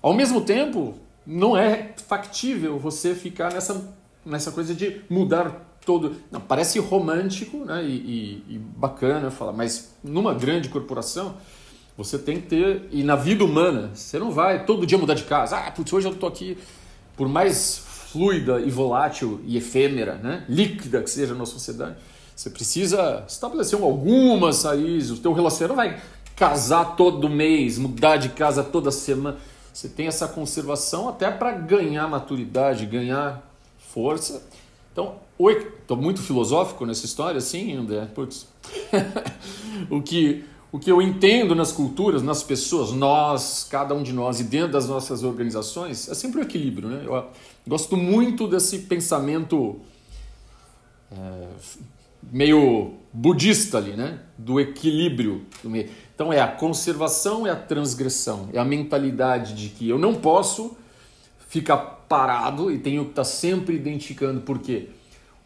Ao 0.02 0.16
mesmo 0.16 0.42
tempo, 0.42 0.96
não 1.28 1.56
é 1.56 1.94
factível 2.08 2.80
você 2.80 3.14
ficar 3.14 3.54
nessa, 3.54 3.94
nessa 4.26 4.52
coisa 4.52 4.74
de 4.74 5.04
mudar 5.08 5.78
todo. 5.86 6.16
Não, 6.32 6.42
parece 6.42 6.80
romântico 6.80 7.66
né, 7.66 7.86
e, 7.86 8.44
e, 8.50 8.56
e 8.56 8.58
bacana 8.58 9.30
falar, 9.30 9.54
mas 9.54 9.96
numa 10.04 10.34
grande 10.34 10.70
corporação 10.70 11.38
você 11.98 12.18
tem 12.18 12.40
que 12.40 12.48
ter. 12.48 12.88
E 12.92 13.04
na 13.04 13.16
vida 13.16 13.44
humana, 13.44 13.92
você 13.94 14.20
não 14.20 14.32
vai 14.32 14.66
todo 14.66 14.86
dia 14.86 14.98
mudar 14.98 15.16
de 15.16 15.24
casa. 15.24 15.58
Ah, 15.58 15.72
putz, 15.72 15.92
hoje 15.92 16.08
eu 16.08 16.14
estou 16.14 16.30
aqui. 16.30 16.58
Por 17.16 17.28
mais 17.28 17.84
fluida 18.12 18.62
e 18.62 18.70
volátil 18.70 19.42
e 19.46 19.58
efêmera, 19.58 20.16
né, 20.16 20.46
líquida 20.48 21.02
que 21.02 21.10
seja 21.10 21.34
a 21.34 21.36
nossa 21.36 21.54
sociedade, 21.54 21.96
você 22.36 22.50
precisa 22.50 23.26
estabelecer 23.28 23.82
algumas 23.82 24.64
raízes. 24.64 25.12
O 25.12 25.18
teu 25.18 25.34
relacionamento 25.34 25.76
não 25.76 25.84
vai 25.84 26.02
casar 26.36 26.96
todo 26.96 27.28
mês, 27.28 27.80
mudar 27.80 28.18
de 28.18 28.30
casa 28.30 28.64
toda 28.64 28.92
semana. 28.92 29.38
Você 29.74 29.90
tem 29.90 30.08
essa 30.08 30.28
conservação 30.28 31.10
até 31.10 31.30
para 31.32 31.52
ganhar 31.52 32.08
maturidade, 32.08 32.86
ganhar 32.86 33.44
força. 33.78 34.44
Então, 34.92 35.16
Estou 35.40 35.96
muito 35.96 36.20
filosófico 36.22 36.84
nessa 36.86 37.06
história, 37.06 37.40
sim, 37.40 37.78
André? 37.78 38.08
Putz. 38.14 38.48
o, 39.90 40.02
que, 40.02 40.44
o 40.72 40.80
que 40.80 40.92
eu 40.92 41.02
entendo 41.02 41.56
nas 41.56 41.72
culturas, 41.72 42.22
nas 42.22 42.44
pessoas, 42.44 42.92
nós, 42.92 43.66
cada 43.70 43.96
um 43.96 44.04
de 44.04 44.12
nós 44.12 44.40
e 44.40 44.44
dentro 44.44 44.74
das 44.74 44.88
nossas 44.88 45.24
organizações, 45.24 46.10
é 46.10 46.14
sempre 46.14 46.42
o 46.42 46.44
equilíbrio. 46.44 46.90
Né? 46.90 47.04
Eu 47.06 47.26
gosto 47.66 47.96
muito 47.96 48.48
desse 48.48 48.80
pensamento 48.80 49.80
é, 51.12 51.48
meio 52.32 52.96
budista 53.14 53.78
ali, 53.78 53.94
né? 53.94 54.20
do 54.38 54.60
equilíbrio. 54.60 55.46
Então 56.14 56.34
é 56.34 56.42
a 56.42 56.48
conservação 56.48 57.48
e 57.48 57.50
a 57.50 57.56
transgressão. 57.56 58.50
É 58.52 58.60
a 58.60 58.66
mentalidade 58.66 59.54
de 59.54 59.70
que 59.70 59.88
eu 59.88 59.98
não 59.98 60.16
posso 60.16 60.76
ficar 61.48 61.78
parado 61.78 62.70
e 62.70 62.78
tenho 62.78 63.06
que 63.06 63.12
estar 63.12 63.24
sempre 63.24 63.76
identificando 63.76 64.42
por 64.42 64.60
quê 64.60 64.90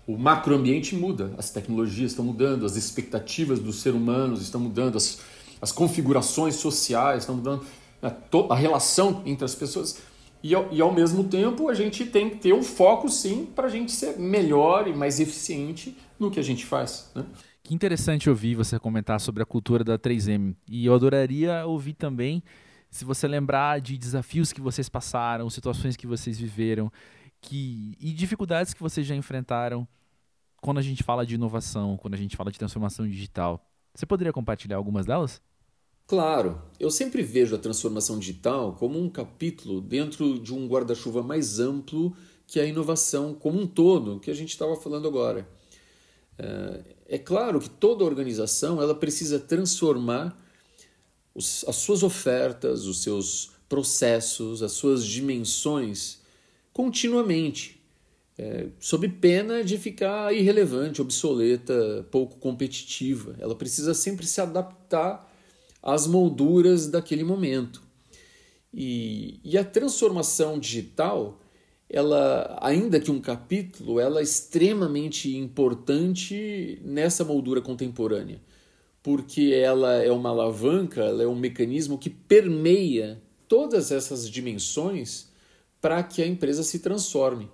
o 0.08 0.17
macroambiente 0.17 0.96
muda, 0.96 1.34
as 1.38 1.50
tecnologias 1.50 2.12
estão 2.12 2.25
mudando, 2.25 2.65
as 2.65 2.75
expectativas 2.75 3.60
dos 3.60 3.81
seres 3.81 4.00
humanos 4.00 4.41
estão 4.41 4.60
mudando, 4.60 4.98
as, 4.98 5.22
as 5.62 5.72
configurações 5.72 6.55
sociais 6.55 7.24
estão 7.24 7.36
mudando, 7.36 7.65
né? 8.01 8.15
a 8.50 8.55
relação 8.55 9.22
entre 9.25 9.46
as 9.46 9.55
pessoas. 9.55 10.01
E 10.43 10.55
ao, 10.55 10.67
e 10.72 10.81
ao 10.81 10.91
mesmo 10.91 11.24
tempo 11.25 11.70
a 11.70 11.74
gente 11.74 12.05
tem 12.05 12.29
que 12.29 12.38
ter 12.38 12.53
um 12.53 12.63
foco 12.63 13.10
sim 13.10 13.46
para 13.46 13.67
a 13.67 13.70
gente 13.70 13.91
ser 13.91 14.17
melhor 14.17 14.88
e 14.88 14.93
mais 14.93 15.20
eficiente 15.20 15.96
no 16.20 16.31
que 16.31 16.39
a 16.39 16.43
gente 16.43 16.65
faz. 16.65 17.12
Né? 17.13 17.24
Que 17.63 17.75
interessante 17.75 18.29
ouvir 18.29 18.55
você 18.55 18.79
comentar 18.79 19.20
sobre 19.20 19.43
a 19.43 19.46
cultura 19.46 19.84
da 19.84 20.00
3M. 20.00 20.55
E 20.67 20.88
eu 20.88 20.96
adoraria 20.96 21.63
ouvir 21.65 21.93
também 21.93 22.43
se 22.89 23.05
você 23.05 23.27
lembrar 23.27 23.79
de 23.79 23.98
desafios 23.98 24.51
que 24.51 24.60
vocês 24.60 24.89
passaram, 24.89 25.50
situações 25.50 25.96
que 25.96 26.05
vocês 26.05 26.38
viveram 26.38 26.91
que 27.41 27.98
e 28.00 28.13
dificuldades 28.13 28.74
que 28.74 28.81
vocês 28.81 29.05
já 29.05 29.15
enfrentaram 29.15 29.88
quando 30.62 30.77
a 30.77 30.81
gente 30.81 31.03
fala 31.03 31.25
de 31.25 31.36
inovação, 31.36 31.98
quando 31.98 32.13
a 32.13 32.17
gente 32.17 32.38
fala 32.38 32.51
de 32.51 32.60
transformação 32.60 33.07
digital. 33.07 33.67
Você 33.93 34.05
poderia 34.05 34.31
compartilhar 34.31 34.77
algumas 34.77 35.05
delas? 35.05 35.41
Claro, 36.07 36.62
eu 36.79 36.91
sempre 36.91 37.24
vejo 37.24 37.55
a 37.55 37.57
transformação 37.57 38.19
digital 38.19 38.74
como 38.74 39.00
um 39.00 39.10
capítulo 39.10 39.81
dentro 39.81 40.39
de 40.39 40.53
um 40.53 40.67
guarda-chuva 40.67 41.24
mais 41.24 41.60
amplo 41.60 42.15
que 42.45 42.60
a 42.60 42.65
inovação 42.65 43.33
como 43.33 43.60
um 43.60 43.65
todo, 43.65 44.19
que 44.19 44.29
a 44.29 44.33
gente 44.33 44.50
estava 44.50 44.75
falando 44.75 45.07
agora. 45.07 45.48
É, 46.38 47.15
é 47.15 47.17
claro 47.17 47.60
que 47.60 47.69
toda 47.69 48.03
organização 48.03 48.81
ela 48.81 48.93
precisa 48.93 49.39
transformar 49.39 50.38
as 51.36 51.75
suas 51.77 52.03
ofertas, 52.03 52.86
os 52.86 53.01
seus 53.01 53.51
processos, 53.69 54.62
as 54.62 54.74
suas 54.74 55.05
dimensões 55.05 56.20
continuamente, 56.73 57.81
é, 58.37 58.67
sob 58.79 59.07
pena 59.07 59.63
de 59.63 59.77
ficar 59.77 60.33
irrelevante, 60.33 61.01
obsoleta, 61.01 62.07
pouco 62.09 62.37
competitiva. 62.37 63.35
Ela 63.39 63.55
precisa 63.55 63.93
sempre 63.93 64.25
se 64.25 64.41
adaptar 64.41 65.31
às 65.81 66.07
molduras 66.07 66.87
daquele 66.87 67.23
momento. 67.23 67.81
E, 68.73 69.39
e 69.43 69.57
a 69.57 69.63
transformação 69.63 70.57
digital, 70.57 71.39
ela, 71.89 72.57
ainda 72.61 72.99
que 72.99 73.11
um 73.11 73.19
capítulo, 73.19 73.99
ela 73.99 74.21
é 74.21 74.23
extremamente 74.23 75.35
importante 75.35 76.79
nessa 76.83 77.25
moldura 77.25 77.61
contemporânea, 77.61 78.41
porque 79.03 79.51
ela 79.53 79.95
é 79.95 80.11
uma 80.11 80.29
alavanca, 80.29 81.01
ela 81.01 81.23
é 81.23 81.27
um 81.27 81.35
mecanismo 81.35 81.97
que 81.97 82.09
permeia 82.09 83.21
todas 83.47 83.91
essas 83.91 84.29
dimensões 84.29 85.30
para 85.81 86.01
que 86.03 86.21
a 86.21 86.27
empresa 86.27 86.63
se 86.63 86.79
transforme. 86.79 87.50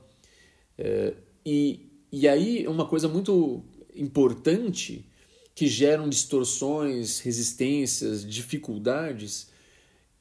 É, 0.77 1.13
e, 1.45 1.89
e 2.11 2.27
aí, 2.27 2.67
uma 2.67 2.85
coisa 2.85 3.07
muito 3.07 3.63
importante 3.95 5.09
que 5.55 5.65
geram 5.65 6.07
distorções, 6.07 7.19
resistências, 7.19 8.23
dificuldades, 8.23 9.47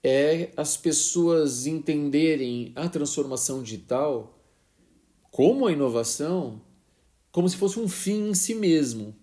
é 0.02 0.50
as 0.56 0.76
pessoas 0.76 1.66
entenderem 1.66 2.72
a 2.74 2.88
transformação 2.88 3.62
digital 3.62 4.38
como 5.30 5.66
a 5.66 5.72
inovação 5.72 6.62
como 7.30 7.46
se 7.48 7.56
fosse 7.56 7.78
um 7.78 7.88
fim 7.88 8.30
em 8.30 8.34
si 8.34 8.54
mesmo 8.54 9.14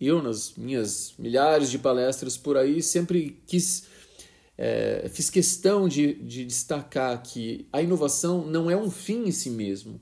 eu, 0.00 0.22
nas 0.22 0.54
minhas 0.56 1.14
milhares 1.18 1.70
de 1.70 1.78
palestras 1.78 2.36
por 2.36 2.56
aí, 2.56 2.82
sempre 2.82 3.42
quis, 3.46 3.84
é, 4.58 5.08
fiz 5.08 5.30
questão 5.30 5.88
de, 5.88 6.14
de 6.14 6.44
destacar 6.44 7.22
que 7.22 7.68
a 7.72 7.80
inovação 7.80 8.44
não 8.44 8.68
é 8.68 8.76
um 8.76 8.90
fim 8.90 9.28
em 9.28 9.30
si 9.30 9.50
mesmo, 9.50 10.00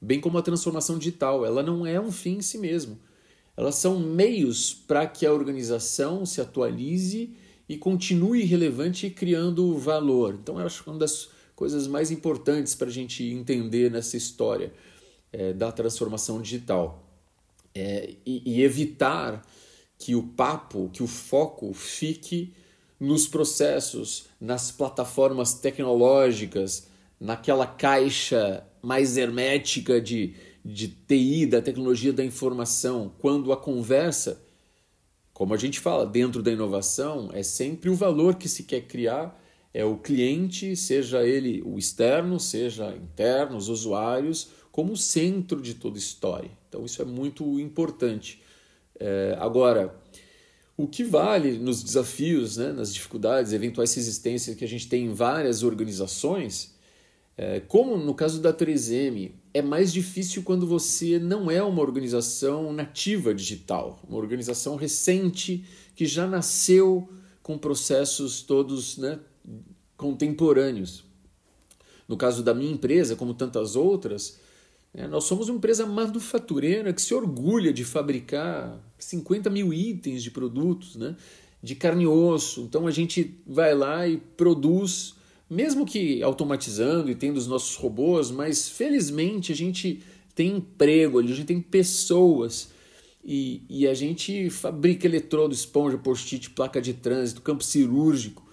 bem 0.00 0.18
como 0.18 0.38
a 0.38 0.42
transformação 0.42 0.96
digital, 0.96 1.44
ela 1.44 1.62
não 1.62 1.86
é 1.86 2.00
um 2.00 2.10
fim 2.10 2.38
em 2.38 2.42
si 2.42 2.56
mesmo. 2.56 2.98
Elas 3.54 3.74
são 3.74 4.00
meios 4.00 4.72
para 4.72 5.06
que 5.06 5.26
a 5.26 5.32
organização 5.32 6.24
se 6.24 6.40
atualize 6.40 7.36
e 7.68 7.76
continue 7.76 8.42
relevante 8.44 9.06
e 9.06 9.10
criando 9.10 9.76
valor. 9.76 10.38
Então, 10.42 10.58
eu 10.58 10.64
acho 10.64 10.82
que 10.82 10.88
uma 10.88 10.98
das 10.98 11.28
coisas 11.54 11.86
mais 11.86 12.10
importantes 12.10 12.74
para 12.74 12.88
a 12.88 12.92
gente 12.92 13.22
entender 13.22 13.90
nessa 13.90 14.16
história 14.16 14.72
é, 15.30 15.52
da 15.52 15.70
transformação 15.70 16.40
digital 16.40 17.06
é, 17.74 18.14
e, 18.24 18.42
e 18.46 18.62
evitar 18.62 19.46
que 19.98 20.14
o 20.14 20.22
papo, 20.22 20.88
que 20.90 21.02
o 21.02 21.06
foco 21.06 21.74
fique 21.74 22.54
nos 23.00 23.26
processos, 23.26 24.26
nas 24.38 24.70
plataformas 24.70 25.54
tecnológicas, 25.54 26.86
naquela 27.18 27.66
caixa 27.66 28.62
mais 28.82 29.16
hermética 29.16 29.98
de, 29.98 30.34
de 30.62 30.88
TI, 30.88 31.46
da 31.46 31.62
tecnologia 31.62 32.12
da 32.12 32.24
informação, 32.24 33.12
quando 33.18 33.52
a 33.52 33.56
conversa, 33.56 34.42
como 35.32 35.54
a 35.54 35.56
gente 35.56 35.80
fala, 35.80 36.04
dentro 36.04 36.42
da 36.42 36.52
inovação, 36.52 37.30
é 37.32 37.42
sempre 37.42 37.88
o 37.88 37.94
valor 37.94 38.34
que 38.34 38.48
se 38.48 38.64
quer 38.64 38.82
criar, 38.82 39.38
é 39.72 39.84
o 39.84 39.96
cliente, 39.96 40.76
seja 40.76 41.24
ele 41.24 41.62
o 41.64 41.78
externo, 41.78 42.38
seja 42.38 42.94
interno, 42.94 43.56
os 43.56 43.68
usuários, 43.68 44.50
como 44.70 44.96
centro 44.96 45.60
de 45.62 45.74
toda 45.74 45.98
história. 45.98 46.50
Então 46.68 46.84
isso 46.84 47.00
é 47.00 47.04
muito 47.04 47.58
importante. 47.58 48.42
É, 48.98 49.36
agora, 49.38 49.94
o 50.82 50.86
que 50.86 51.04
vale 51.04 51.58
nos 51.58 51.82
desafios, 51.82 52.56
né, 52.56 52.72
nas 52.72 52.92
dificuldades, 52.94 53.52
eventuais 53.52 53.94
resistências 53.94 54.56
que 54.56 54.64
a 54.64 54.68
gente 54.68 54.88
tem 54.88 55.04
em 55.04 55.12
várias 55.12 55.62
organizações, 55.62 56.74
é, 57.36 57.60
como 57.60 57.98
no 57.98 58.14
caso 58.14 58.40
da 58.40 58.52
3M, 58.52 59.32
é 59.52 59.60
mais 59.60 59.92
difícil 59.92 60.42
quando 60.42 60.66
você 60.66 61.18
não 61.18 61.50
é 61.50 61.62
uma 61.62 61.82
organização 61.82 62.72
nativa 62.72 63.34
digital, 63.34 64.00
uma 64.08 64.16
organização 64.16 64.76
recente 64.76 65.64
que 65.94 66.06
já 66.06 66.26
nasceu 66.26 67.08
com 67.42 67.58
processos 67.58 68.40
todos 68.40 68.96
né, 68.96 69.18
contemporâneos. 69.98 71.04
No 72.08 72.16
caso 72.16 72.42
da 72.42 72.54
minha 72.54 72.72
empresa, 72.72 73.14
como 73.16 73.34
tantas 73.34 73.76
outras, 73.76 74.39
nós 75.08 75.24
somos 75.24 75.48
uma 75.48 75.58
empresa 75.58 75.86
manufatureira 75.86 76.92
que 76.92 77.00
se 77.00 77.14
orgulha 77.14 77.72
de 77.72 77.84
fabricar 77.84 78.80
50 78.98 79.48
mil 79.48 79.72
itens 79.72 80.22
de 80.22 80.30
produtos, 80.30 80.96
né? 80.96 81.16
de 81.62 81.74
carne 81.74 82.04
e 82.04 82.06
osso. 82.06 82.62
Então 82.62 82.86
a 82.86 82.90
gente 82.90 83.38
vai 83.46 83.74
lá 83.74 84.06
e 84.08 84.16
produz, 84.16 85.14
mesmo 85.48 85.86
que 85.86 86.22
automatizando 86.22 87.10
e 87.10 87.14
tendo 87.14 87.36
os 87.36 87.46
nossos 87.46 87.76
robôs, 87.76 88.30
mas 88.30 88.68
felizmente 88.68 89.52
a 89.52 89.56
gente 89.56 90.02
tem 90.34 90.56
emprego 90.56 91.18
a 91.18 91.22
gente 91.22 91.44
tem 91.44 91.60
pessoas. 91.60 92.70
E, 93.22 93.62
e 93.68 93.86
a 93.86 93.92
gente 93.92 94.48
fabrica 94.48 95.06
eletrodo, 95.06 95.52
esponja, 95.52 95.98
post-it, 95.98 96.50
placa 96.50 96.80
de 96.80 96.94
trânsito, 96.94 97.42
campo 97.42 97.62
cirúrgico. 97.62 98.49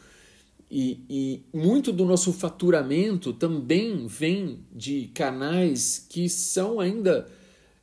E, 0.69 1.00
e, 1.09 1.43
muito 1.53 1.93
do 1.93 2.03
nosso 2.03 2.33
faturamento 2.33 3.31
também 3.31 4.05
vem 4.05 4.59
de 4.74 5.09
canais 5.13 6.05
que 6.09 6.27
são 6.27 6.79
ainda 6.79 7.25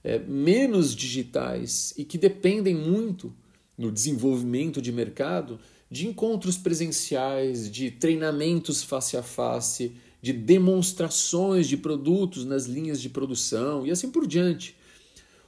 é, 0.03 0.19
menos 0.19 0.95
digitais 0.95 1.95
e 1.97 2.05
que 2.05 2.19
dependem 2.19 2.75
muito 2.75 3.33
no 3.77 3.91
desenvolvimento 3.91 4.83
de 4.83 4.93
mercado 4.93 5.59
de 5.91 6.07
encontros 6.09 6.59
presenciais, 6.59 7.71
de 7.71 7.91
treinamentos 7.91 8.83
face 8.83 9.17
a 9.17 9.23
face, 9.23 9.93
de 10.21 10.33
demonstrações 10.33 11.69
de 11.69 11.77
produtos 11.77 12.45
nas 12.45 12.65
linhas 12.65 13.01
de 13.01 13.09
produção 13.09 13.87
e 13.87 13.91
assim 13.91 14.11
por 14.11 14.27
diante. 14.27 14.77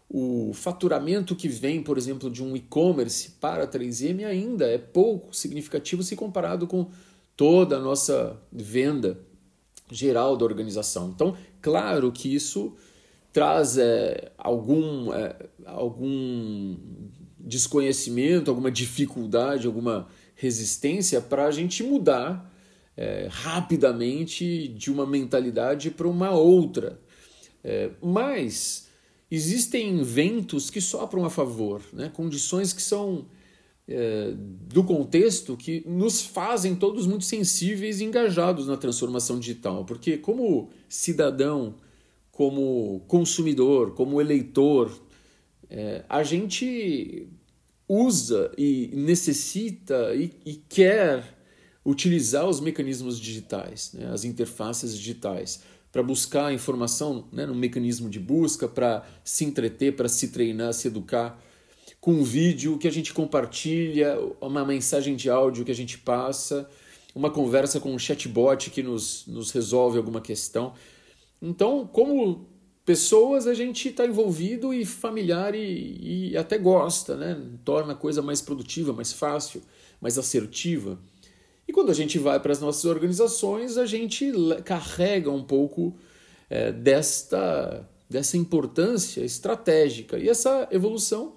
O 0.08 0.52
faturamento 0.54 1.34
que 1.34 1.48
vem, 1.48 1.82
por 1.82 1.98
exemplo, 1.98 2.30
de 2.30 2.44
um 2.44 2.56
e-commerce 2.56 3.30
para 3.40 3.64
a 3.64 3.66
3M 3.66 4.24
ainda 4.24 4.66
é 4.66 4.78
pouco 4.78 5.34
significativo 5.34 6.02
se 6.02 6.14
comparado 6.14 6.66
com 6.66 6.88
toda 7.36 7.76
a 7.76 7.80
nossa 7.80 8.40
venda 8.50 9.18
geral 9.90 10.36
da 10.36 10.44
organização. 10.44 11.12
Então, 11.14 11.36
claro 11.60 12.10
que 12.10 12.34
isso 12.34 12.74
traz 13.32 13.76
é, 13.76 14.32
algum, 14.38 15.12
é, 15.12 15.36
algum 15.66 16.76
desconhecimento, 17.38 18.50
alguma 18.50 18.70
dificuldade, 18.70 19.66
alguma 19.66 20.08
resistência 20.34 21.20
para 21.20 21.46
a 21.46 21.50
gente 21.50 21.82
mudar 21.82 22.52
é, 22.96 23.28
rapidamente 23.30 24.68
de 24.68 24.90
uma 24.90 25.06
mentalidade 25.06 25.90
para 25.90 26.08
uma 26.08 26.30
outra. 26.30 26.98
É, 27.62 27.90
mas 28.02 28.88
existem 29.30 30.02
ventos 30.02 30.70
que 30.70 30.80
sopram 30.80 31.24
a 31.24 31.30
favor, 31.30 31.82
né? 31.92 32.10
condições 32.12 32.72
que 32.72 32.82
são 32.82 33.26
é, 33.88 34.32
do 34.36 34.82
contexto 34.82 35.56
que 35.56 35.82
nos 35.86 36.20
fazem 36.22 36.74
todos 36.74 37.06
muito 37.06 37.24
sensíveis 37.24 38.00
e 38.00 38.04
engajados 38.04 38.66
na 38.66 38.76
transformação 38.76 39.38
digital. 39.38 39.84
Porque, 39.84 40.16
como 40.16 40.70
cidadão, 40.88 41.76
como 42.32 43.00
consumidor, 43.06 43.94
como 43.94 44.20
eleitor, 44.20 44.90
é, 45.70 46.04
a 46.08 46.22
gente 46.22 47.28
usa 47.88 48.52
e 48.58 48.90
necessita 48.92 50.14
e, 50.14 50.32
e 50.44 50.54
quer 50.54 51.36
utilizar 51.84 52.48
os 52.48 52.58
mecanismos 52.58 53.20
digitais, 53.20 53.92
né, 53.94 54.10
as 54.12 54.24
interfaces 54.24 54.98
digitais, 54.98 55.62
para 55.92 56.02
buscar 56.02 56.52
informação 56.52 57.28
né, 57.32 57.46
no 57.46 57.54
mecanismo 57.54 58.10
de 58.10 58.18
busca, 58.18 58.68
para 58.68 59.06
se 59.24 59.44
entreter, 59.44 59.94
para 59.94 60.08
se 60.08 60.28
treinar, 60.28 60.74
se 60.74 60.88
educar 60.88 61.40
com 62.06 62.12
um 62.12 62.22
vídeo 62.22 62.78
que 62.78 62.86
a 62.86 62.92
gente 62.92 63.12
compartilha, 63.12 64.16
uma 64.40 64.64
mensagem 64.64 65.16
de 65.16 65.28
áudio 65.28 65.64
que 65.64 65.72
a 65.72 65.74
gente 65.74 65.98
passa, 65.98 66.70
uma 67.12 67.30
conversa 67.30 67.80
com 67.80 67.92
um 67.92 67.98
chatbot 67.98 68.70
que 68.70 68.80
nos, 68.80 69.26
nos 69.26 69.50
resolve 69.50 69.98
alguma 69.98 70.20
questão. 70.20 70.72
Então, 71.42 71.84
como 71.84 72.46
pessoas, 72.84 73.48
a 73.48 73.54
gente 73.54 73.88
está 73.88 74.06
envolvido 74.06 74.72
e 74.72 74.86
familiar 74.86 75.52
e, 75.56 76.30
e, 76.30 76.36
até 76.36 76.56
gosta, 76.56 77.16
né? 77.16 77.42
torna 77.64 77.94
a 77.94 77.96
coisa 77.96 78.22
mais 78.22 78.40
produtiva, 78.40 78.92
mais 78.92 79.12
fácil, 79.12 79.60
mais 80.00 80.16
assertiva. 80.16 81.00
E 81.66 81.72
quando 81.72 81.90
a 81.90 81.94
gente 81.94 82.20
vai 82.20 82.38
para 82.38 82.52
as 82.52 82.60
nossas 82.60 82.84
organizações, 82.84 83.76
a 83.76 83.84
gente 83.84 84.30
carrega 84.64 85.28
um 85.28 85.42
pouco 85.42 85.96
é, 86.48 86.70
desta, 86.70 87.84
dessa 88.08 88.36
importância 88.36 89.22
estratégica. 89.22 90.16
E 90.16 90.28
essa 90.28 90.68
evolução 90.70 91.34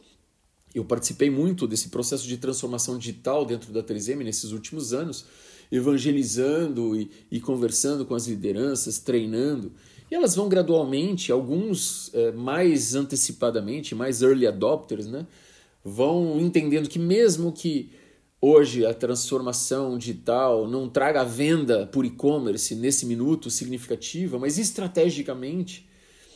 eu 0.73 0.85
participei 0.85 1.29
muito 1.29 1.67
desse 1.67 1.89
processo 1.89 2.27
de 2.27 2.37
transformação 2.37 2.97
digital 2.97 3.45
dentro 3.45 3.73
da 3.73 3.81
3M 3.81 4.23
nesses 4.23 4.51
últimos 4.51 4.93
anos, 4.93 5.25
evangelizando 5.71 6.95
e, 6.95 7.09
e 7.31 7.39
conversando 7.39 8.05
com 8.05 8.15
as 8.15 8.27
lideranças, 8.27 8.99
treinando. 8.99 9.71
E 10.09 10.15
elas 10.15 10.35
vão 10.35 10.49
gradualmente, 10.49 11.31
alguns 11.31 12.11
é, 12.13 12.31
mais 12.31 12.95
antecipadamente, 12.95 13.93
mais 13.93 14.21
early 14.21 14.47
adopters, 14.47 15.07
né, 15.07 15.25
vão 15.83 16.39
entendendo 16.39 16.89
que 16.89 16.99
mesmo 16.99 17.51
que 17.51 17.91
hoje 18.41 18.85
a 18.85 18.93
transformação 18.93 19.97
digital 19.97 20.67
não 20.67 20.87
traga 20.87 21.23
venda 21.23 21.85
por 21.87 22.05
e-commerce 22.05 22.73
nesse 22.75 23.05
minuto 23.05 23.49
significativa, 23.49 24.39
mas 24.39 24.57
estrategicamente 24.57 25.88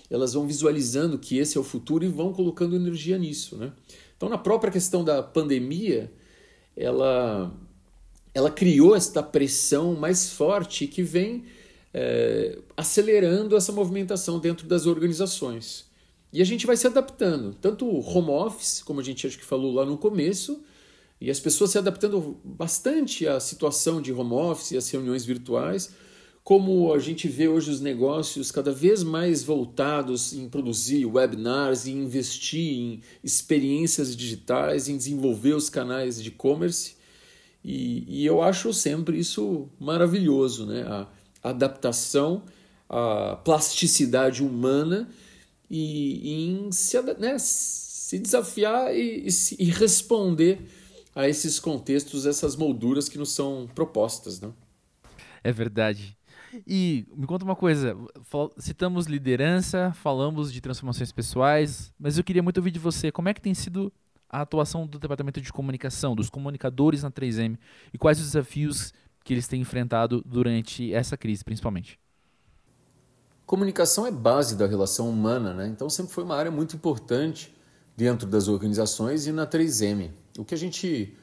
elas 0.09 0.33
vão 0.33 0.45
visualizando 0.45 1.17
que 1.17 1.37
esse 1.37 1.57
é 1.57 1.61
o 1.61 1.63
futuro 1.63 2.03
e 2.03 2.07
vão 2.07 2.33
colocando 2.33 2.75
energia 2.75 3.17
nisso, 3.17 3.57
né? 3.57 3.71
Então, 4.15 4.29
na 4.29 4.37
própria 4.37 4.71
questão 4.71 5.03
da 5.03 5.21
pandemia, 5.21 6.11
ela, 6.77 7.51
ela 8.33 8.49
criou 8.49 8.95
esta 8.95 9.21
pressão 9.21 9.95
mais 9.95 10.31
forte 10.31 10.87
que 10.87 11.03
vem 11.03 11.43
é, 11.93 12.57
acelerando 12.75 13.55
essa 13.55 13.71
movimentação 13.71 14.39
dentro 14.39 14.67
das 14.67 14.85
organizações. 14.85 15.85
E 16.31 16.41
a 16.41 16.45
gente 16.45 16.65
vai 16.65 16.75
se 16.75 16.87
adaptando, 16.87 17.53
tanto 17.61 17.85
o 17.85 17.99
home 17.99 18.31
office, 18.31 18.81
como 18.81 18.99
a 18.99 19.03
gente 19.03 19.27
acho 19.27 19.37
que 19.37 19.45
falou 19.45 19.71
lá 19.73 19.85
no 19.85 19.97
começo, 19.97 20.63
e 21.21 21.29
as 21.29 21.39
pessoas 21.39 21.69
se 21.69 21.77
adaptando 21.77 22.37
bastante 22.43 23.27
à 23.27 23.39
situação 23.39 24.01
de 24.01 24.11
home 24.11 24.33
office 24.33 24.71
e 24.71 24.77
às 24.77 24.89
reuniões 24.89 25.23
virtuais, 25.23 25.93
como 26.43 26.93
a 26.93 26.99
gente 26.99 27.27
vê 27.27 27.47
hoje 27.47 27.71
os 27.71 27.79
negócios 27.79 28.51
cada 28.51 28.71
vez 28.71 29.01
mais 29.01 29.43
voltados 29.43 30.34
em 30.34 30.49
produzir 30.49 31.06
webinars 31.06 31.86
e 31.86 31.91
investir 31.91 32.77
em 32.77 33.01
experiências 33.23 34.15
digitais, 34.15 34.89
em 34.89 34.97
desenvolver 34.97 35.53
os 35.53 35.69
canais 35.69 36.21
de 36.21 36.27
e-commerce. 36.27 36.95
E, 37.63 38.03
e, 38.10 38.25
eu 38.25 38.41
acho 38.41 38.73
sempre 38.73 39.17
isso 39.17 39.69
maravilhoso, 39.79 40.65
né? 40.65 40.84
a 40.84 41.08
adaptação, 41.41 42.43
a 42.89 43.38
plasticidade 43.38 44.43
humana 44.43 45.08
e, 45.69 46.29
e 46.29 46.49
em 46.49 46.71
se, 46.73 47.01
né? 47.19 47.38
se 47.39 48.19
desafiar 48.19 48.93
e, 48.93 49.25
e, 49.60 49.65
responder 49.71 50.60
a 51.15 51.29
esses 51.29 51.58
contextos, 51.58 52.25
essas 52.25 52.58
molduras 52.58 53.08
que 53.08 53.17
nos 53.17 53.32
são 53.32 53.69
propostas. 53.73 54.41
Né? 54.41 54.51
É 55.41 55.51
verdade. 55.53 56.17
E 56.67 57.05
me 57.15 57.25
conta 57.25 57.43
uma 57.43 57.55
coisa, 57.55 57.95
citamos 58.57 59.05
liderança, 59.05 59.91
falamos 59.95 60.51
de 60.51 60.61
transformações 60.61 61.11
pessoais, 61.11 61.91
mas 61.99 62.17
eu 62.17 62.23
queria 62.23 62.43
muito 62.43 62.57
ouvir 62.57 62.71
de 62.71 62.79
você, 62.79 63.11
como 63.11 63.29
é 63.29 63.33
que 63.33 63.41
tem 63.41 63.53
sido 63.53 63.91
a 64.29 64.41
atuação 64.41 64.87
do 64.87 64.97
departamento 64.97 65.39
de 65.39 65.53
comunicação, 65.53 66.15
dos 66.15 66.29
comunicadores 66.29 67.03
na 67.03 67.11
3M 67.11 67.57
e 67.93 67.97
quais 67.97 68.19
os 68.19 68.25
desafios 68.25 68.93
que 69.23 69.33
eles 69.33 69.47
têm 69.47 69.61
enfrentado 69.61 70.23
durante 70.25 70.93
essa 70.93 71.15
crise, 71.15 71.43
principalmente? 71.43 71.99
Comunicação 73.45 74.07
é 74.07 74.11
base 74.11 74.57
da 74.57 74.65
relação 74.65 75.09
humana, 75.09 75.53
né? 75.53 75.67
Então 75.67 75.89
sempre 75.89 76.13
foi 76.13 76.23
uma 76.23 76.35
área 76.35 76.49
muito 76.49 76.75
importante 76.75 77.53
dentro 77.95 78.27
das 78.27 78.47
organizações 78.47 79.27
e 79.27 79.31
na 79.31 79.45
3M. 79.45 80.09
O 80.37 80.43
que 80.43 80.55
a 80.55 80.57
gente 80.57 81.15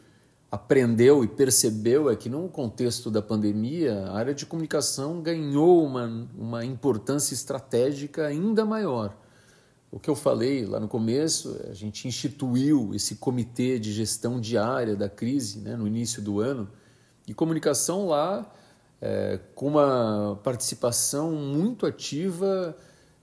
aprendeu 0.50 1.22
e 1.22 1.28
percebeu 1.28 2.10
é 2.10 2.16
que 2.16 2.28
no 2.28 2.48
contexto 2.48 3.10
da 3.10 3.22
pandemia, 3.22 4.06
a 4.06 4.16
área 4.16 4.34
de 4.34 4.44
comunicação 4.44 5.22
ganhou 5.22 5.84
uma, 5.84 6.28
uma 6.36 6.64
importância 6.64 7.34
estratégica 7.34 8.26
ainda 8.26 8.64
maior. 8.64 9.16
O 9.92 9.98
que 9.98 10.10
eu 10.10 10.16
falei 10.16 10.66
lá 10.66 10.80
no 10.80 10.88
começo, 10.88 11.56
a 11.68 11.74
gente 11.74 12.06
instituiu 12.08 12.92
esse 12.94 13.16
comitê 13.16 13.78
de 13.78 13.92
gestão 13.92 14.40
diária 14.40 14.96
da 14.96 15.08
crise 15.08 15.60
né, 15.60 15.76
no 15.76 15.86
início 15.86 16.20
do 16.20 16.40
ano, 16.40 16.68
e 17.28 17.34
comunicação 17.34 18.06
lá 18.06 18.50
é, 19.00 19.38
com 19.54 19.68
uma 19.68 20.38
participação 20.42 21.30
muito 21.32 21.86
ativa, 21.86 22.76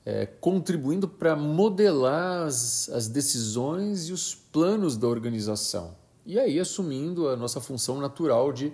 é, 0.05 0.25
contribuindo 0.25 1.09
para 1.09 1.35
modelar 1.35 2.47
as, 2.47 2.89
as 2.89 3.09
decisões 3.09 4.07
e 4.07 4.13
os 4.13 4.33
planos 4.33 4.95
da 4.95 5.07
organização 5.07 5.93
e 6.27 6.37
aí 6.37 6.59
assumindo 6.59 7.29
a 7.29 7.37
nossa 7.37 7.61
função 7.61 7.99
natural 8.01 8.51
de 8.51 8.73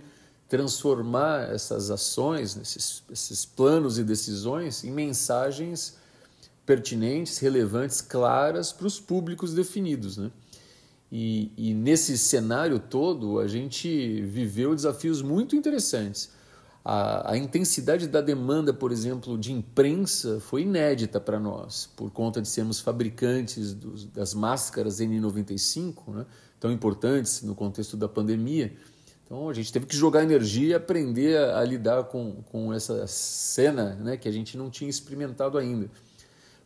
transformar 0.49 1.53
essas 1.53 1.89
ações, 1.89 2.57
esses, 2.57 3.03
esses 3.11 3.45
planos 3.45 3.97
e 3.97 4.03
decisões 4.03 4.83
em 4.83 4.91
mensagens 4.91 5.97
pertinentes, 6.65 7.37
relevantes, 7.37 8.01
claras 8.01 8.71
para 8.71 8.87
os 8.87 8.99
públicos 8.99 9.53
definidos. 9.53 10.17
Né? 10.17 10.31
E, 11.11 11.51
e, 11.55 11.73
nesse 11.73 12.17
cenário 12.17 12.79
todo, 12.79 13.39
a 13.39 13.47
gente 13.47 14.21
viveu 14.21 14.73
desafios 14.73 15.21
muito 15.21 15.55
interessantes. 15.55 16.31
A, 16.83 17.33
a 17.33 17.37
intensidade 17.37 18.07
da 18.07 18.19
demanda, 18.19 18.73
por 18.73 18.91
exemplo, 18.91 19.37
de 19.37 19.53
imprensa 19.53 20.39
foi 20.39 20.63
inédita 20.63 21.19
para 21.19 21.39
nós, 21.39 21.89
por 21.95 22.11
conta 22.11 22.41
de 22.41 22.47
sermos 22.47 22.79
fabricantes 22.79 23.73
dos, 23.73 24.05
das 24.05 24.33
máscaras 24.33 24.99
N95. 24.99 26.13
Né? 26.13 26.25
Tão 26.63 26.71
importantes 26.71 27.41
no 27.41 27.53
contexto 27.53 27.97
da 27.97 28.07
pandemia. 28.07 28.73
Então 29.25 29.49
a 29.49 29.53
gente 29.53 29.69
teve 29.73 29.85
que 29.85 29.97
jogar 29.97 30.23
energia 30.23 30.69
e 30.69 30.73
aprender 30.73 31.37
a, 31.37 31.59
a 31.59 31.65
lidar 31.65 32.05
com, 32.05 32.41
com 32.49 32.73
essa 32.73 33.05
cena 33.05 33.95
né, 33.95 34.15
que 34.15 34.29
a 34.29 34.31
gente 34.31 34.57
não 34.57 34.69
tinha 34.69 34.89
experimentado 34.89 35.57
ainda. 35.57 35.91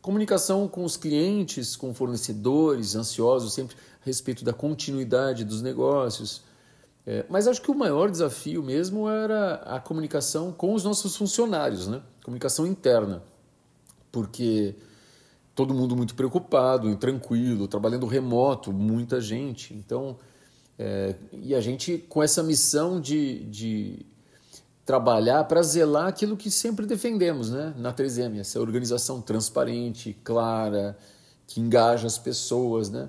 Comunicação 0.00 0.68
com 0.68 0.84
os 0.84 0.96
clientes, 0.96 1.74
com 1.74 1.92
fornecedores, 1.92 2.94
ansiosos 2.94 3.52
sempre 3.52 3.74
a 4.00 4.04
respeito 4.04 4.44
da 4.44 4.52
continuidade 4.52 5.44
dos 5.44 5.62
negócios. 5.62 6.42
É, 7.04 7.26
mas 7.28 7.48
acho 7.48 7.60
que 7.60 7.70
o 7.72 7.74
maior 7.74 8.08
desafio 8.08 8.62
mesmo 8.62 9.08
era 9.08 9.54
a 9.54 9.80
comunicação 9.80 10.52
com 10.52 10.74
os 10.74 10.84
nossos 10.84 11.16
funcionários, 11.16 11.88
né? 11.88 12.00
comunicação 12.22 12.64
interna. 12.64 13.20
Porque 14.12 14.76
todo 15.58 15.74
mundo 15.74 15.96
muito 15.96 16.14
preocupado, 16.14 16.94
tranquilo, 16.94 17.66
trabalhando 17.66 18.06
remoto, 18.06 18.72
muita 18.72 19.20
gente. 19.20 19.74
Então, 19.74 20.16
é, 20.78 21.16
e 21.32 21.52
a 21.52 21.60
gente 21.60 21.98
com 22.08 22.22
essa 22.22 22.44
missão 22.44 23.00
de, 23.00 23.40
de 23.46 24.06
trabalhar 24.86 25.42
para 25.48 25.60
zelar 25.64 26.06
aquilo 26.06 26.36
que 26.36 26.48
sempre 26.48 26.86
defendemos 26.86 27.50
né, 27.50 27.74
na 27.76 27.92
3M, 27.92 28.38
essa 28.38 28.60
organização 28.60 29.20
transparente, 29.20 30.16
clara, 30.22 30.96
que 31.44 31.60
engaja 31.60 32.06
as 32.06 32.16
pessoas. 32.16 32.88
Né? 32.88 33.08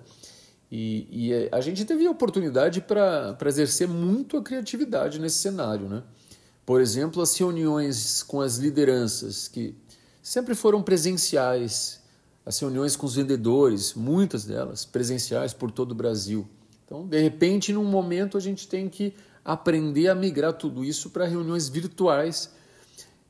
E, 0.72 1.08
e 1.12 1.50
a 1.52 1.62
gente 1.62 1.86
teve 1.86 2.08
a 2.08 2.10
oportunidade 2.10 2.82
para 2.82 3.38
exercer 3.46 3.88
muito 3.88 4.38
a 4.38 4.42
criatividade 4.42 5.20
nesse 5.20 5.38
cenário. 5.38 5.88
Né? 5.88 6.02
Por 6.66 6.82
exemplo, 6.82 7.22
as 7.22 7.38
reuniões 7.38 8.24
com 8.24 8.42
as 8.42 8.58
lideranças, 8.58 9.48
que 9.48 9.76
sempre 10.24 10.56
foram 10.56 10.82
presenciais, 10.82 11.99
as 12.50 12.58
reuniões 12.58 12.96
com 12.96 13.06
os 13.06 13.14
vendedores, 13.14 13.94
muitas 13.94 14.44
delas 14.44 14.84
presenciais 14.84 15.54
por 15.54 15.70
todo 15.70 15.92
o 15.92 15.96
Brasil. 15.96 16.48
Então, 16.84 17.06
de 17.06 17.22
repente, 17.22 17.72
num 17.72 17.86
momento, 17.86 18.38
a 18.38 18.40
gente 18.40 18.68
tem 18.68 18.90
que 18.90 19.14
aprender 19.46 20.08
a 20.08 20.16
migrar 20.16 20.54
tudo 20.54 20.84
isso 20.84 21.12
para 21.12 21.28
reuniões 21.28 21.70
virtuais. 21.70 22.52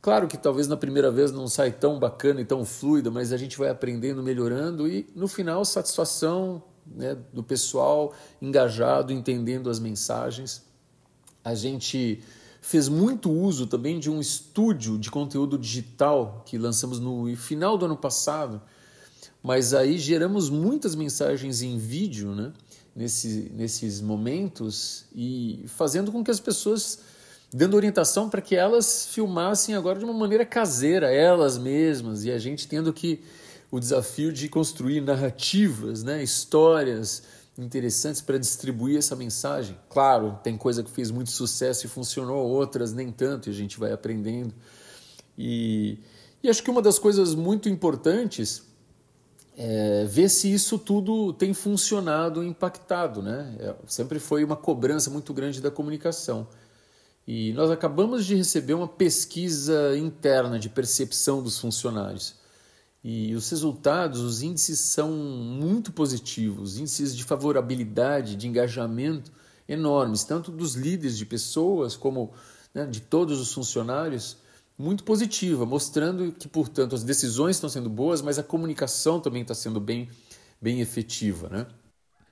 Claro 0.01 0.25
que 0.25 0.38
talvez 0.38 0.69
na 0.69 0.77
primeira 0.77 1.12
vez 1.12 1.34
não 1.34 1.49
sai 1.49 1.69
tão 1.69 1.99
bacana 1.99 2.39
e 2.39 2.45
tão 2.45 2.63
fluido, 2.63 3.12
mas 3.12 3.34
a 3.34 3.38
gente 3.38 3.58
vai 3.58 3.67
aprendendo, 3.67 4.23
melhorando 4.23 4.88
e 4.88 5.05
no 5.13 5.27
final 5.27 5.65
satisfação 5.65 6.63
né, 6.88 7.17
do 7.34 7.43
pessoal 7.43 8.13
engajado, 8.41 9.12
entendendo 9.12 9.69
as 9.69 9.82
mensagens. 9.82 10.63
A 11.43 11.53
gente 11.53 12.23
fez 12.62 12.88
muito 12.88 13.29
uso 13.29 13.67
também 13.67 13.99
de 13.99 14.10
um 14.10 14.21
estúdio 14.21 14.97
de 14.97 15.12
conteúdo 15.12 15.58
digital 15.58 16.41
que 16.45 16.58
lançamos 16.58 17.01
no 17.01 17.36
final 17.36 17.77
do 17.77 17.84
ano 17.84 17.97
passado, 17.97 18.62
mas 19.41 19.73
aí 19.73 19.97
geramos 19.97 20.49
muitas 20.49 20.95
mensagens 20.95 21.62
em 21.62 21.78
vídeo, 21.78 22.36
né? 22.36 22.52
Nesse, 22.95 23.52
nesses 23.56 24.02
momentos 24.02 25.06
e 25.15 25.63
fazendo 25.67 26.12
com 26.12 26.23
que 26.23 26.32
as 26.32 26.39
pessoas 26.39 26.99
dando 27.54 27.75
orientação 27.75 28.30
para 28.30 28.41
que 28.41 28.56
elas 28.56 29.08
filmassem 29.13 29.75
agora 29.75 29.99
de 29.99 30.06
uma 30.06 30.13
maneira 30.13 30.45
caseira, 30.45 31.12
elas 31.12 31.58
mesmas, 31.58 32.25
e 32.25 32.32
a 32.32 32.38
gente 32.38 32.67
tendo 32.67 32.91
que 32.91 33.21
o 33.71 33.80
desafio 33.80 34.34
de 34.34 34.49
construir 34.49 35.02
narrativas, 35.02 36.04
né, 36.04 36.21
histórias 36.23 37.23
interessantes 37.58 38.21
para 38.21 38.38
distribuir 38.38 38.97
essa 38.97 39.15
mensagem. 39.15 39.78
Claro, 39.89 40.39
tem 40.43 40.58
coisa 40.58 40.84
que 40.84 40.89
fez 40.89 41.12
muito 41.12 41.32
sucesso 41.32 41.86
e 41.86 41.89
funcionou, 41.89 42.47
outras 42.47 42.93
nem 42.93 43.12
tanto, 43.12 43.49
e 43.49 43.52
a 43.52 43.54
gente 43.54 43.80
vai 43.80 43.91
aprendendo. 43.91 44.54
E, 45.38 45.99
e 46.41 46.49
acho 46.49 46.63
que 46.63 46.71
uma 46.71 46.82
das 46.82 46.97
coisas 46.97 47.36
muito 47.36 47.67
importantes 47.67 48.63
é, 49.61 50.05
ver 50.05 50.29
se 50.29 50.51
isso 50.51 50.79
tudo 50.79 51.33
tem 51.33 51.53
funcionado, 51.53 52.41
impactado, 52.41 53.21
né? 53.21 53.53
É, 53.59 53.75
sempre 53.87 54.17
foi 54.17 54.41
uma 54.41 54.55
cobrança 54.55 55.09
muito 55.09 55.33
grande 55.33 55.59
da 55.59 55.69
comunicação. 55.69 56.47
E 57.27 57.51
nós 57.51 57.69
acabamos 57.69 58.25
de 58.25 58.35
receber 58.35 58.73
uma 58.73 58.87
pesquisa 58.87 59.97
interna 59.97 60.57
de 60.57 60.69
percepção 60.69 61.43
dos 61.43 61.59
funcionários. 61.59 62.35
E 63.03 63.35
os 63.35 63.49
resultados, 63.49 64.21
os 64.21 64.41
índices 64.41 64.79
são 64.79 65.11
muito 65.11 65.91
positivos, 65.91 66.77
índices 66.77 67.13
de 67.13 67.25
favorabilidade, 67.25 68.37
de 68.37 68.47
engajamento 68.47 69.29
enormes, 69.67 70.23
tanto 70.23 70.53
dos 70.53 70.75
líderes 70.75 71.17
de 71.17 71.25
pessoas 71.25 71.97
como 71.97 72.31
né, 72.73 72.85
de 72.85 73.01
todos 73.01 73.41
os 73.41 73.53
funcionários 73.53 74.37
muito 74.79 75.03
positiva, 75.03 75.65
mostrando 75.65 76.31
que, 76.31 76.47
portanto, 76.47 76.95
as 76.95 77.03
decisões 77.03 77.57
estão 77.57 77.69
sendo 77.69 77.89
boas, 77.89 78.21
mas 78.21 78.39
a 78.39 78.43
comunicação 78.43 79.19
também 79.19 79.41
está 79.41 79.53
sendo 79.53 79.77
bem, 79.77 80.07
bem 80.61 80.79
efetiva. 80.79 81.49
Né? 81.49 81.67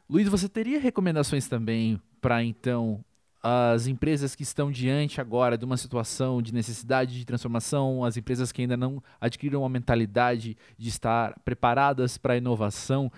Luiz, 0.09 0.29
você 0.29 0.47
teria 0.47 0.79
recomendações 0.79 1.49
também 1.49 2.01
para, 2.21 2.41
então, 2.41 3.03
as 3.43 3.85
empresas 3.85 4.33
que 4.33 4.43
estão 4.43 4.71
diante 4.71 5.19
agora 5.19 5.57
de 5.57 5.65
uma 5.65 5.75
situação 5.75 6.41
de 6.41 6.53
necessidade 6.53 7.19
de 7.19 7.25
transformação, 7.25 8.05
as 8.05 8.15
empresas 8.15 8.53
que 8.53 8.61
ainda 8.61 8.77
não 8.77 9.03
adquiriram 9.19 9.63
uma 9.63 9.69
mentalidade 9.69 10.57
de 10.77 10.87
estar 10.87 11.37
preparadas 11.43 12.17
para 12.17 12.35
a 12.35 12.37
inovação? 12.37 13.11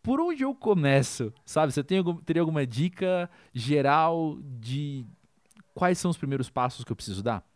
Por 0.00 0.20
onde 0.20 0.44
eu 0.44 0.54
começo? 0.54 1.32
Sabe, 1.44 1.72
você 1.72 1.82
tem 1.82 1.98
algum, 1.98 2.16
teria 2.18 2.40
alguma 2.40 2.64
dica 2.64 3.28
geral 3.52 4.38
de 4.60 5.04
quais 5.74 5.98
são 5.98 6.10
os 6.10 6.16
primeiros 6.16 6.48
passos 6.48 6.84
que 6.84 6.92
eu 6.92 6.96
preciso 6.96 7.20
dar? 7.20 7.49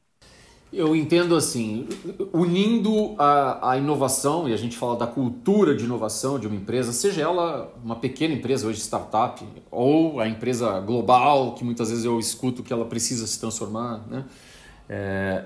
Eu 0.76 0.96
entendo 0.96 1.36
assim, 1.36 1.86
unindo 2.32 3.14
a, 3.16 3.70
a 3.70 3.78
inovação, 3.78 4.48
e 4.48 4.52
a 4.52 4.56
gente 4.56 4.76
fala 4.76 4.96
da 4.96 5.06
cultura 5.06 5.72
de 5.72 5.84
inovação 5.84 6.36
de 6.36 6.48
uma 6.48 6.56
empresa, 6.56 6.92
seja 6.92 7.22
ela 7.22 7.72
uma 7.84 7.94
pequena 7.94 8.34
empresa 8.34 8.66
hoje, 8.66 8.80
startup, 8.80 9.46
ou 9.70 10.18
a 10.18 10.28
empresa 10.28 10.80
global, 10.80 11.54
que 11.54 11.64
muitas 11.64 11.90
vezes 11.90 12.04
eu 12.04 12.18
escuto 12.18 12.62
que 12.64 12.72
ela 12.72 12.84
precisa 12.86 13.24
se 13.24 13.38
transformar, 13.38 14.04
né? 14.10 14.24
É, 14.88 15.44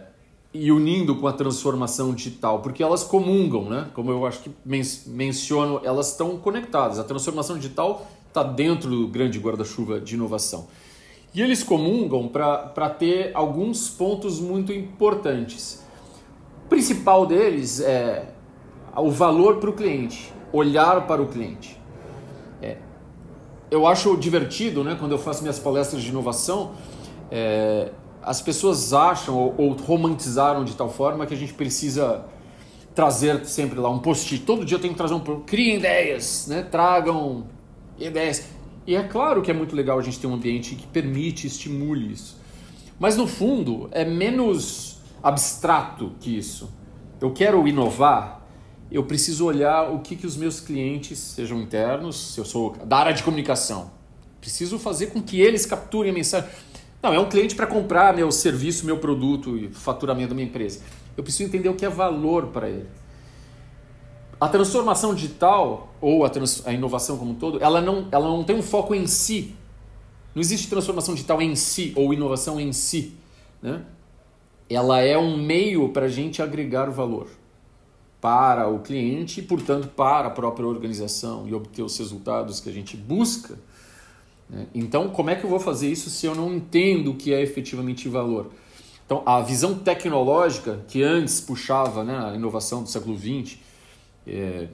e 0.54 0.72
unindo 0.72 1.14
com 1.16 1.26
a 1.26 1.32
transformação 1.32 2.14
digital, 2.14 2.60
porque 2.60 2.82
elas 2.82 3.04
comungam, 3.04 3.68
né? 3.68 3.88
Como 3.92 4.10
eu 4.10 4.26
acho 4.26 4.40
que 4.40 4.50
men 4.64 4.82
menciono, 5.06 5.80
elas 5.84 6.12
estão 6.12 6.38
conectadas. 6.38 6.98
A 6.98 7.04
transformação 7.04 7.56
digital 7.56 8.10
está 8.28 8.42
dentro 8.42 8.88
do 8.88 9.06
grande 9.08 9.38
guarda-chuva 9.38 10.00
de 10.00 10.14
inovação. 10.14 10.68
E 11.34 11.42
eles 11.42 11.62
comungam 11.62 12.28
para 12.28 12.90
ter 12.90 13.30
alguns 13.34 13.90
pontos 13.90 14.40
muito 14.40 14.72
importantes. 14.72 15.84
O 16.64 16.68
principal 16.68 17.26
deles 17.26 17.80
é 17.80 18.26
o 18.96 19.10
valor 19.10 19.56
para 19.56 19.70
o 19.70 19.72
cliente, 19.72 20.32
olhar 20.52 21.06
para 21.06 21.22
o 21.22 21.26
cliente. 21.26 21.78
É, 22.60 22.78
eu 23.70 23.86
acho 23.86 24.16
divertido, 24.16 24.82
né, 24.82 24.96
quando 24.98 25.12
eu 25.12 25.18
faço 25.18 25.42
minhas 25.42 25.58
palestras 25.58 26.02
de 26.02 26.08
inovação, 26.08 26.72
é, 27.30 27.90
as 28.22 28.40
pessoas 28.40 28.92
acham 28.92 29.36
ou, 29.36 29.54
ou, 29.56 29.72
romantizaram 29.72 30.64
de 30.64 30.74
tal 30.74 30.90
forma 30.90 31.26
que 31.26 31.34
a 31.34 31.36
gente 31.36 31.54
precisa 31.54 32.24
trazer 32.94 33.44
sempre 33.46 33.78
lá 33.78 33.88
um 33.90 33.98
post-it. 33.98 34.44
Todo 34.44 34.64
dia 34.64 34.76
eu 34.76 34.80
tenho 34.80 34.92
que 34.92 34.98
trazer 34.98 35.14
um. 35.14 35.20
Criem 35.20 35.76
ideias, 35.76 36.46
né? 36.48 36.62
tragam 36.62 37.46
ideias. 37.98 38.44
E 38.88 38.96
é 38.96 39.02
claro 39.02 39.42
que 39.42 39.50
é 39.50 39.54
muito 39.54 39.76
legal 39.76 39.98
a 39.98 40.02
gente 40.02 40.18
ter 40.18 40.26
um 40.26 40.32
ambiente 40.32 40.74
que 40.74 40.86
permite, 40.86 41.46
estimule 41.46 42.10
isso. 42.10 42.38
Mas 42.98 43.18
no 43.18 43.26
fundo 43.26 43.86
é 43.92 44.02
menos 44.02 45.02
abstrato 45.22 46.12
que 46.18 46.34
isso. 46.34 46.72
Eu 47.20 47.30
quero 47.30 47.68
inovar, 47.68 48.48
eu 48.90 49.04
preciso 49.04 49.44
olhar 49.44 49.92
o 49.92 49.98
que, 49.98 50.16
que 50.16 50.26
os 50.26 50.38
meus 50.38 50.58
clientes, 50.58 51.18
sejam 51.18 51.60
internos, 51.60 52.32
se 52.32 52.40
eu 52.40 52.46
sou 52.46 52.78
da 52.82 52.96
área 52.96 53.12
de 53.12 53.22
comunicação, 53.22 53.90
preciso 54.40 54.78
fazer 54.78 55.08
com 55.08 55.20
que 55.20 55.38
eles 55.38 55.66
capturem 55.66 56.10
a 56.10 56.14
mensagem. 56.14 56.48
Não, 57.02 57.12
é 57.12 57.20
um 57.20 57.28
cliente 57.28 57.54
para 57.54 57.66
comprar 57.66 58.16
meu 58.16 58.32
serviço, 58.32 58.86
meu 58.86 58.96
produto 58.96 59.54
e 59.58 59.68
faturamento 59.68 60.30
da 60.30 60.34
minha 60.34 60.48
empresa. 60.48 60.80
Eu 61.14 61.22
preciso 61.22 61.46
entender 61.46 61.68
o 61.68 61.74
que 61.74 61.84
é 61.84 61.90
valor 61.90 62.46
para 62.46 62.70
ele. 62.70 62.86
A 64.40 64.48
transformação 64.48 65.14
digital, 65.14 65.92
ou 66.00 66.24
a, 66.24 66.30
trans, 66.30 66.66
a, 66.66 66.72
inovação 66.72 67.18
como 67.18 67.32
um 67.32 67.34
todo, 67.34 67.62
ela 67.62 67.80
não, 67.80 68.06
ela 68.12 68.28
não 68.28 68.44
tem 68.44 68.56
um 68.56 68.62
foco 68.62 68.94
em 68.94 69.06
si. 69.06 69.54
Não 70.34 70.40
existe 70.40 70.68
transformação 70.68 71.14
digital 71.14 71.42
em 71.42 71.56
si, 71.56 71.92
ou 71.96 72.14
inovação 72.14 72.60
em 72.60 72.72
si. 72.72 73.14
Né? 73.60 73.82
Ela 74.70 75.00
é 75.00 75.18
um 75.18 75.36
meio 75.36 75.88
para 75.88 76.06
a 76.06 76.08
gente 76.08 76.40
agregar 76.40 76.90
valor 76.90 77.28
para 78.20 78.68
o 78.68 78.80
cliente 78.80 79.40
e, 79.40 79.42
portanto, 79.42 79.88
para 79.88 80.26
a 80.26 80.30
própria 80.30 80.66
organização 80.66 81.46
e 81.46 81.54
obter 81.54 81.82
os 81.82 81.96
resultados 81.98 82.58
que 82.58 82.68
a 82.68 82.72
gente 82.72 82.96
busca 82.96 83.56
né? 84.48 84.66
Então, 84.74 85.08
como 85.10 85.30
é 85.30 85.34
que 85.34 85.44
eu 85.44 85.50
vou 85.50 85.60
fazer 85.60 85.90
isso 85.90 86.08
se 86.08 86.26
eu 86.26 86.34
não 86.34 86.54
entendo 86.54 87.10
o 87.10 87.14
que 87.14 87.32
é 87.32 87.42
efetivamente 87.42 88.08
valor? 88.08 88.50
Então, 89.04 89.22
a 89.24 89.40
visão 89.40 89.74
tecnológica 89.74 90.80
que 90.88 91.02
antes 91.02 91.40
puxava 91.40 92.04
né, 92.04 92.30
a 92.30 92.34
inovação 92.34 92.82
do 92.82 92.88
século 92.88 93.16
XX, 93.18 93.58
é, 94.28 94.68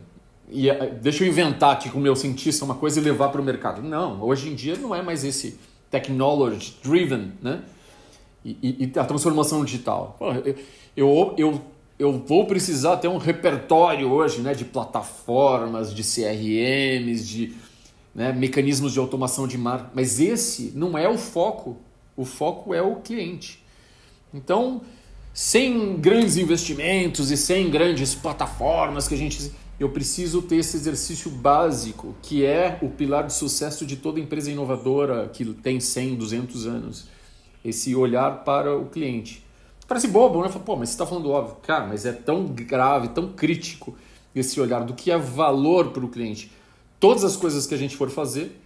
e 0.50 0.68
é, 0.68 0.90
deixa 0.90 1.24
eu 1.24 1.28
inventar 1.28 1.72
aqui 1.72 1.88
com 1.88 1.98
o 1.98 2.00
meu 2.00 2.14
cientista 2.14 2.64
uma 2.64 2.74
coisa 2.74 3.00
e 3.00 3.02
levar 3.02 3.28
para 3.28 3.40
o 3.40 3.44
mercado. 3.44 3.82
Não, 3.82 4.22
hoje 4.22 4.50
em 4.50 4.54
dia 4.54 4.76
não 4.76 4.94
é 4.94 5.02
mais 5.02 5.24
esse 5.24 5.58
technology 5.90 6.76
driven, 6.82 7.32
né? 7.40 7.62
E, 8.44 8.90
e, 8.94 8.98
a 8.98 9.04
transformação 9.04 9.64
digital. 9.64 10.18
Eu, 10.20 10.54
eu, 10.96 11.34
eu, 11.38 11.60
eu 11.98 12.12
vou 12.26 12.46
precisar 12.46 12.98
ter 12.98 13.08
um 13.08 13.16
repertório 13.16 14.10
hoje 14.10 14.42
né, 14.42 14.52
de 14.52 14.66
plataformas, 14.66 15.94
de 15.94 16.02
CRMs, 16.02 17.26
de 17.26 17.56
né, 18.14 18.32
mecanismos 18.32 18.92
de 18.92 18.98
automação 18.98 19.48
de 19.48 19.56
mar, 19.56 19.90
mas 19.94 20.20
esse 20.20 20.72
não 20.74 20.96
é 20.96 21.08
o 21.08 21.16
foco. 21.16 21.78
O 22.16 22.24
foco 22.24 22.74
é 22.74 22.82
o 22.82 22.96
cliente. 22.96 23.64
Então, 24.32 24.82
sem 25.34 25.96
grandes 25.96 26.38
investimentos 26.38 27.30
e 27.30 27.36
sem 27.36 27.68
grandes 27.68 28.14
plataformas 28.14 29.06
que 29.06 29.14
a 29.14 29.18
gente 29.18 29.52
eu 29.78 29.88
preciso 29.88 30.40
ter 30.40 30.56
esse 30.56 30.76
exercício 30.76 31.28
básico, 31.28 32.14
que 32.22 32.46
é 32.46 32.78
o 32.80 32.88
pilar 32.88 33.26
de 33.26 33.34
sucesso 33.34 33.84
de 33.84 33.96
toda 33.96 34.20
empresa 34.20 34.50
inovadora 34.50 35.28
que 35.28 35.44
tem 35.52 35.80
100, 35.80 36.14
200 36.14 36.66
anos. 36.66 37.08
Esse 37.64 37.94
olhar 37.96 38.44
para 38.44 38.76
o 38.76 38.86
cliente. 38.86 39.44
Parece 39.88 40.06
bobo, 40.06 40.40
né? 40.42 40.48
Pô, 40.64 40.76
mas 40.76 40.90
você 40.90 40.94
está 40.94 41.04
falando 41.04 41.28
óbvio. 41.30 41.56
Cara, 41.56 41.86
mas 41.86 42.06
é 42.06 42.12
tão 42.12 42.46
grave, 42.46 43.08
tão 43.08 43.32
crítico 43.32 43.96
esse 44.32 44.60
olhar 44.60 44.84
do 44.84 44.94
que 44.94 45.10
é 45.10 45.18
valor 45.18 45.90
para 45.90 46.04
o 46.04 46.08
cliente 46.08 46.52
todas 47.04 47.22
as 47.22 47.36
coisas 47.36 47.66
que 47.66 47.74
a 47.74 47.76
gente 47.76 47.94
for 47.94 48.08
fazer, 48.08 48.58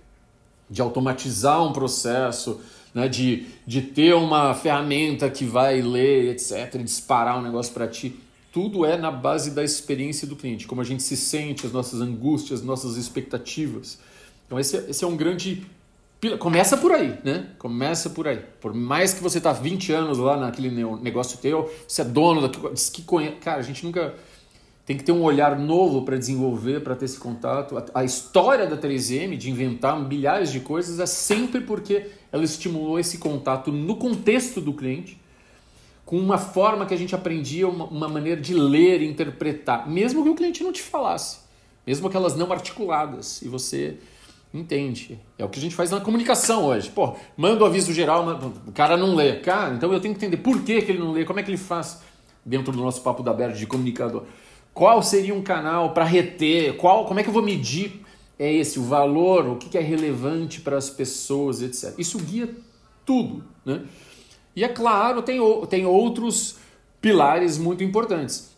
de 0.70 0.80
automatizar 0.80 1.60
um 1.60 1.72
processo, 1.72 2.60
né, 2.98 3.08
de, 3.08 3.46
de 3.64 3.80
ter 3.80 4.14
uma 4.14 4.52
ferramenta 4.54 5.30
que 5.30 5.44
vai 5.44 5.80
ler, 5.80 6.32
etc., 6.32 6.82
disparar 6.82 7.38
um 7.38 7.42
negócio 7.42 7.72
para 7.72 7.86
ti, 7.86 8.16
tudo 8.52 8.84
é 8.84 8.96
na 8.96 9.10
base 9.10 9.52
da 9.52 9.62
experiência 9.62 10.26
do 10.26 10.34
cliente, 10.34 10.66
como 10.66 10.80
a 10.80 10.84
gente 10.84 11.02
se 11.02 11.16
sente, 11.16 11.64
as 11.64 11.72
nossas 11.72 12.00
angústias, 12.00 12.60
as 12.60 12.66
nossas 12.66 12.96
expectativas. 12.96 14.00
Então 14.46 14.58
esse, 14.58 14.76
é, 14.76 14.90
esse 14.90 15.04
é 15.04 15.06
um 15.06 15.16
grande 15.16 15.64
Começa 16.40 16.76
por 16.76 16.90
aí, 16.90 17.16
né? 17.22 17.50
Começa 17.60 18.10
por 18.10 18.26
aí. 18.26 18.40
Por 18.60 18.74
mais 18.74 19.14
que 19.14 19.22
você 19.22 19.40
tá 19.40 19.52
20 19.52 19.92
anos 19.92 20.18
lá 20.18 20.36
naquele 20.36 20.68
negócio 21.00 21.38
teu, 21.38 21.72
você 21.86 22.02
é 22.02 22.04
dono 22.04 22.42
daquilo, 22.42 22.74
que 22.92 23.02
conhece. 23.02 23.36
Cara, 23.36 23.60
a 23.60 23.62
gente 23.62 23.84
nunca 23.86 24.16
tem 24.84 24.96
que 24.96 25.04
ter 25.04 25.12
um 25.12 25.22
olhar 25.22 25.56
novo 25.56 26.02
para 26.02 26.16
desenvolver, 26.16 26.80
para 26.80 26.96
ter 26.96 27.04
esse 27.04 27.20
contato. 27.20 27.78
A, 27.78 28.00
a, 28.00 28.04
história 28.04 28.66
da 28.66 28.76
3M 28.76 29.36
de 29.36 29.48
inventar 29.48 29.96
milhares 30.00 30.50
de 30.50 30.58
coisas 30.58 30.98
é 30.98 31.06
sempre 31.06 31.60
porque 31.60 32.08
ela 32.32 32.44
estimulou 32.44 32.98
esse 32.98 33.18
contato 33.18 33.72
no 33.72 33.96
contexto 33.96 34.60
do 34.60 34.72
cliente, 34.72 35.20
com 36.04 36.18
uma 36.18 36.38
forma 36.38 36.86
que 36.86 36.94
a 36.94 36.96
gente 36.96 37.14
aprendia, 37.14 37.68
uma, 37.68 37.84
uma 37.84 38.08
maneira 38.08 38.40
de 38.40 38.54
ler 38.54 39.02
e 39.02 39.06
interpretar, 39.06 39.88
mesmo 39.88 40.22
que 40.22 40.30
o 40.30 40.34
cliente 40.34 40.62
não 40.62 40.72
te 40.72 40.82
falasse, 40.82 41.40
mesmo 41.86 42.08
aquelas 42.08 42.34
não 42.34 42.50
articuladas, 42.50 43.42
e 43.42 43.48
você 43.48 43.98
entende. 44.52 45.20
É 45.36 45.44
o 45.44 45.48
que 45.48 45.58
a 45.58 45.62
gente 45.62 45.74
faz 45.74 45.90
na 45.90 46.00
comunicação 46.00 46.64
hoje. 46.64 46.90
Pô, 46.90 47.14
manda 47.36 47.62
o 47.62 47.66
aviso 47.66 47.92
geral, 47.92 48.26
o 48.66 48.72
cara 48.72 48.96
não 48.96 49.14
lê. 49.14 49.36
Cara, 49.40 49.74
então 49.74 49.92
eu 49.92 50.00
tenho 50.00 50.14
que 50.14 50.24
entender 50.24 50.38
por 50.38 50.62
que, 50.62 50.80
que 50.80 50.92
ele 50.92 50.98
não 50.98 51.12
lê, 51.12 51.24
como 51.24 51.38
é 51.38 51.42
que 51.42 51.50
ele 51.50 51.58
faz 51.58 52.00
dentro 52.44 52.72
do 52.72 52.82
nosso 52.82 53.02
papo 53.02 53.22
da 53.22 53.32
Berge 53.32 53.58
de 53.58 53.66
comunicador. 53.66 54.24
Qual 54.72 55.02
seria 55.02 55.34
um 55.34 55.42
canal 55.42 55.92
para 55.92 56.04
reter? 56.04 56.76
Qual, 56.76 57.04
como 57.04 57.20
é 57.20 57.22
que 57.22 57.28
eu 57.28 57.32
vou 57.32 57.42
medir 57.42 58.02
é 58.38 58.52
esse 58.52 58.78
o 58.78 58.82
valor, 58.82 59.46
o 59.46 59.56
que 59.56 59.76
é 59.76 59.80
relevante 59.80 60.60
para 60.60 60.76
as 60.76 60.88
pessoas, 60.88 61.60
etc. 61.60 61.94
Isso 61.98 62.18
guia 62.18 62.48
tudo, 63.04 63.44
né? 63.64 63.84
E 64.54 64.64
é 64.64 64.68
claro, 64.68 65.22
tem, 65.22 65.38
tem 65.68 65.86
outros 65.86 66.56
pilares 67.00 67.58
muito 67.58 67.82
importantes. 67.82 68.50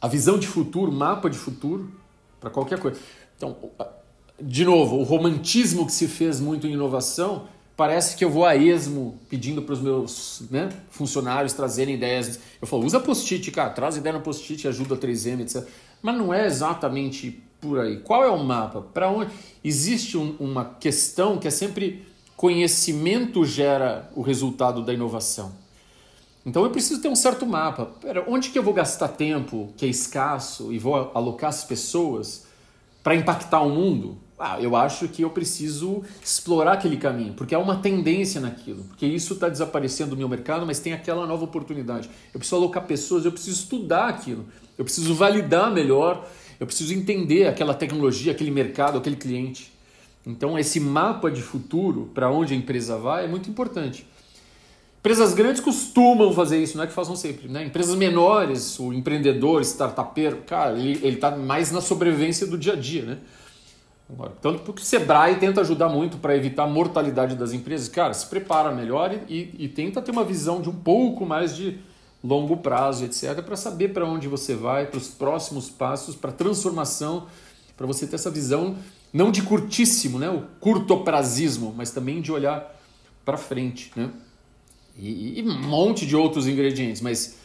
A 0.00 0.08
visão 0.08 0.38
de 0.38 0.46
futuro, 0.46 0.92
mapa 0.92 1.28
de 1.28 1.38
futuro 1.38 1.90
para 2.40 2.50
qualquer 2.50 2.78
coisa. 2.78 2.98
Então, 3.36 3.56
de 4.40 4.64
novo, 4.64 4.96
o 4.96 5.02
romantismo 5.02 5.86
que 5.86 5.92
se 5.92 6.06
fez 6.06 6.40
muito 6.40 6.66
em 6.66 6.72
inovação 6.72 7.46
parece 7.76 8.16
que 8.16 8.24
eu 8.24 8.30
vou 8.30 8.44
a 8.44 8.56
esmo 8.56 9.18
pedindo 9.28 9.62
para 9.62 9.72
os 9.72 9.80
meus 9.80 10.42
né, 10.50 10.68
funcionários 10.90 11.52
trazerem 11.52 11.94
ideias. 11.94 12.38
Eu 12.60 12.66
falo, 12.66 12.84
usa 12.84 12.98
post-it, 12.98 13.50
cara, 13.52 13.70
traz 13.70 13.96
ideia 13.96 14.16
no 14.16 14.20
post-it, 14.20 14.66
ajuda 14.66 14.94
a 14.94 14.98
3M, 14.98 15.42
etc. 15.42 15.64
Mas 16.02 16.16
não 16.16 16.34
é 16.34 16.46
exatamente 16.46 17.42
por 17.60 17.78
aí. 17.80 17.98
Qual 18.00 18.24
é 18.24 18.28
o 18.28 18.42
mapa? 18.42 18.80
Para 18.80 19.10
onde? 19.10 19.32
Existe 19.62 20.16
um, 20.16 20.36
uma 20.38 20.64
questão 20.64 21.38
que 21.38 21.48
é 21.48 21.50
sempre 21.50 22.06
conhecimento 22.36 23.44
gera 23.44 24.10
o 24.14 24.22
resultado 24.22 24.84
da 24.84 24.94
inovação. 24.94 25.52
Então 26.46 26.62
eu 26.64 26.70
preciso 26.70 27.02
ter 27.02 27.08
um 27.08 27.16
certo 27.16 27.44
mapa. 27.44 27.86
Pera, 28.00 28.24
onde 28.28 28.50
que 28.50 28.58
eu 28.58 28.62
vou 28.62 28.72
gastar 28.72 29.08
tempo 29.08 29.72
que 29.76 29.84
é 29.84 29.88
escasso 29.88 30.72
e 30.72 30.78
vou 30.78 31.10
alocar 31.14 31.50
as 31.50 31.64
pessoas 31.64 32.46
para 33.02 33.14
impactar 33.14 33.60
o 33.60 33.70
mundo? 33.70 34.18
ah, 34.38 34.60
eu 34.60 34.76
acho 34.76 35.08
que 35.08 35.22
eu 35.22 35.30
preciso 35.30 36.02
explorar 36.22 36.72
aquele 36.72 36.96
caminho, 36.96 37.34
porque 37.34 37.54
há 37.54 37.58
uma 37.58 37.76
tendência 37.76 38.40
naquilo, 38.40 38.84
porque 38.84 39.04
isso 39.04 39.34
está 39.34 39.48
desaparecendo 39.48 40.10
do 40.10 40.16
meu 40.16 40.28
mercado, 40.28 40.64
mas 40.64 40.78
tem 40.78 40.92
aquela 40.92 41.26
nova 41.26 41.44
oportunidade. 41.44 42.08
Eu 42.32 42.38
preciso 42.38 42.56
alocar 42.56 42.86
pessoas, 42.86 43.24
eu 43.24 43.32
preciso 43.32 43.62
estudar 43.62 44.08
aquilo, 44.08 44.46
eu 44.76 44.84
preciso 44.84 45.12
validar 45.14 45.72
melhor, 45.72 46.24
eu 46.58 46.66
preciso 46.66 46.92
entender 46.92 47.46
aquela 47.46 47.74
tecnologia, 47.74 48.32
aquele 48.32 48.50
mercado, 48.50 48.98
aquele 48.98 49.16
cliente. 49.16 49.72
Então, 50.26 50.58
esse 50.58 50.80
mapa 50.80 51.30
de 51.30 51.40
futuro 51.40 52.10
para 52.14 52.30
onde 52.30 52.52
a 52.52 52.56
empresa 52.56 52.96
vai 52.98 53.24
é 53.24 53.28
muito 53.28 53.48
importante. 53.48 54.06
Empresas 54.98 55.32
grandes 55.32 55.60
costumam 55.60 56.32
fazer 56.32 56.62
isso, 56.62 56.76
não 56.76 56.84
é 56.84 56.86
que 56.86 56.92
façam 56.92 57.14
sempre. 57.14 57.48
Né? 57.48 57.64
Empresas 57.64 57.94
menores, 57.94 58.78
o 58.80 58.92
empreendedor, 58.92 59.62
startupeiro, 59.62 60.38
cara, 60.46 60.78
ele 60.78 61.14
está 61.14 61.30
mais 61.30 61.70
na 61.70 61.80
sobrevivência 61.80 62.46
do 62.46 62.58
dia 62.58 62.72
a 62.72 62.76
dia. 62.76 63.02
Né? 63.04 63.18
Tanto 64.42 64.60
porque 64.64 64.82
o 64.82 64.84
Sebrae 64.84 65.36
tenta 65.36 65.60
ajudar 65.60 65.88
muito 65.88 66.16
para 66.16 66.36
evitar 66.36 66.64
a 66.64 66.66
mortalidade 66.66 67.36
das 67.36 67.52
empresas. 67.52 67.88
Cara, 67.88 68.12
se 68.12 68.26
prepara 68.26 68.72
melhor 68.72 69.14
e, 69.28 69.34
e, 69.34 69.64
e 69.64 69.68
tenta 69.68 70.02
ter 70.02 70.10
uma 70.10 70.24
visão 70.24 70.60
de 70.60 70.68
um 70.68 70.74
pouco 70.74 71.24
mais 71.24 71.54
de 71.54 71.78
longo 72.22 72.56
prazo, 72.56 73.04
etc., 73.04 73.42
para 73.42 73.56
saber 73.56 73.92
para 73.92 74.04
onde 74.04 74.28
você 74.28 74.54
vai, 74.54 74.86
para 74.86 74.98
os 74.98 75.08
próximos 75.08 75.70
passos, 75.70 76.16
para 76.16 76.32
transformação, 76.32 77.26
para 77.76 77.86
você 77.86 78.06
ter 78.06 78.16
essa 78.16 78.30
visão 78.30 78.76
não 79.12 79.30
de 79.30 79.42
curtíssimo, 79.42 80.18
né? 80.18 80.28
o 80.28 80.42
curtoprazismo, 80.60 81.72
mas 81.76 81.90
também 81.90 82.20
de 82.20 82.30
olhar 82.30 82.76
para 83.24 83.36
frente. 83.36 83.90
Né? 83.96 84.10
E, 84.96 85.40
e, 85.40 85.42
um 85.42 85.62
monte 85.62 86.06
de 86.06 86.16
outros 86.16 86.46
ingredientes, 86.46 87.00
mas 87.00 87.36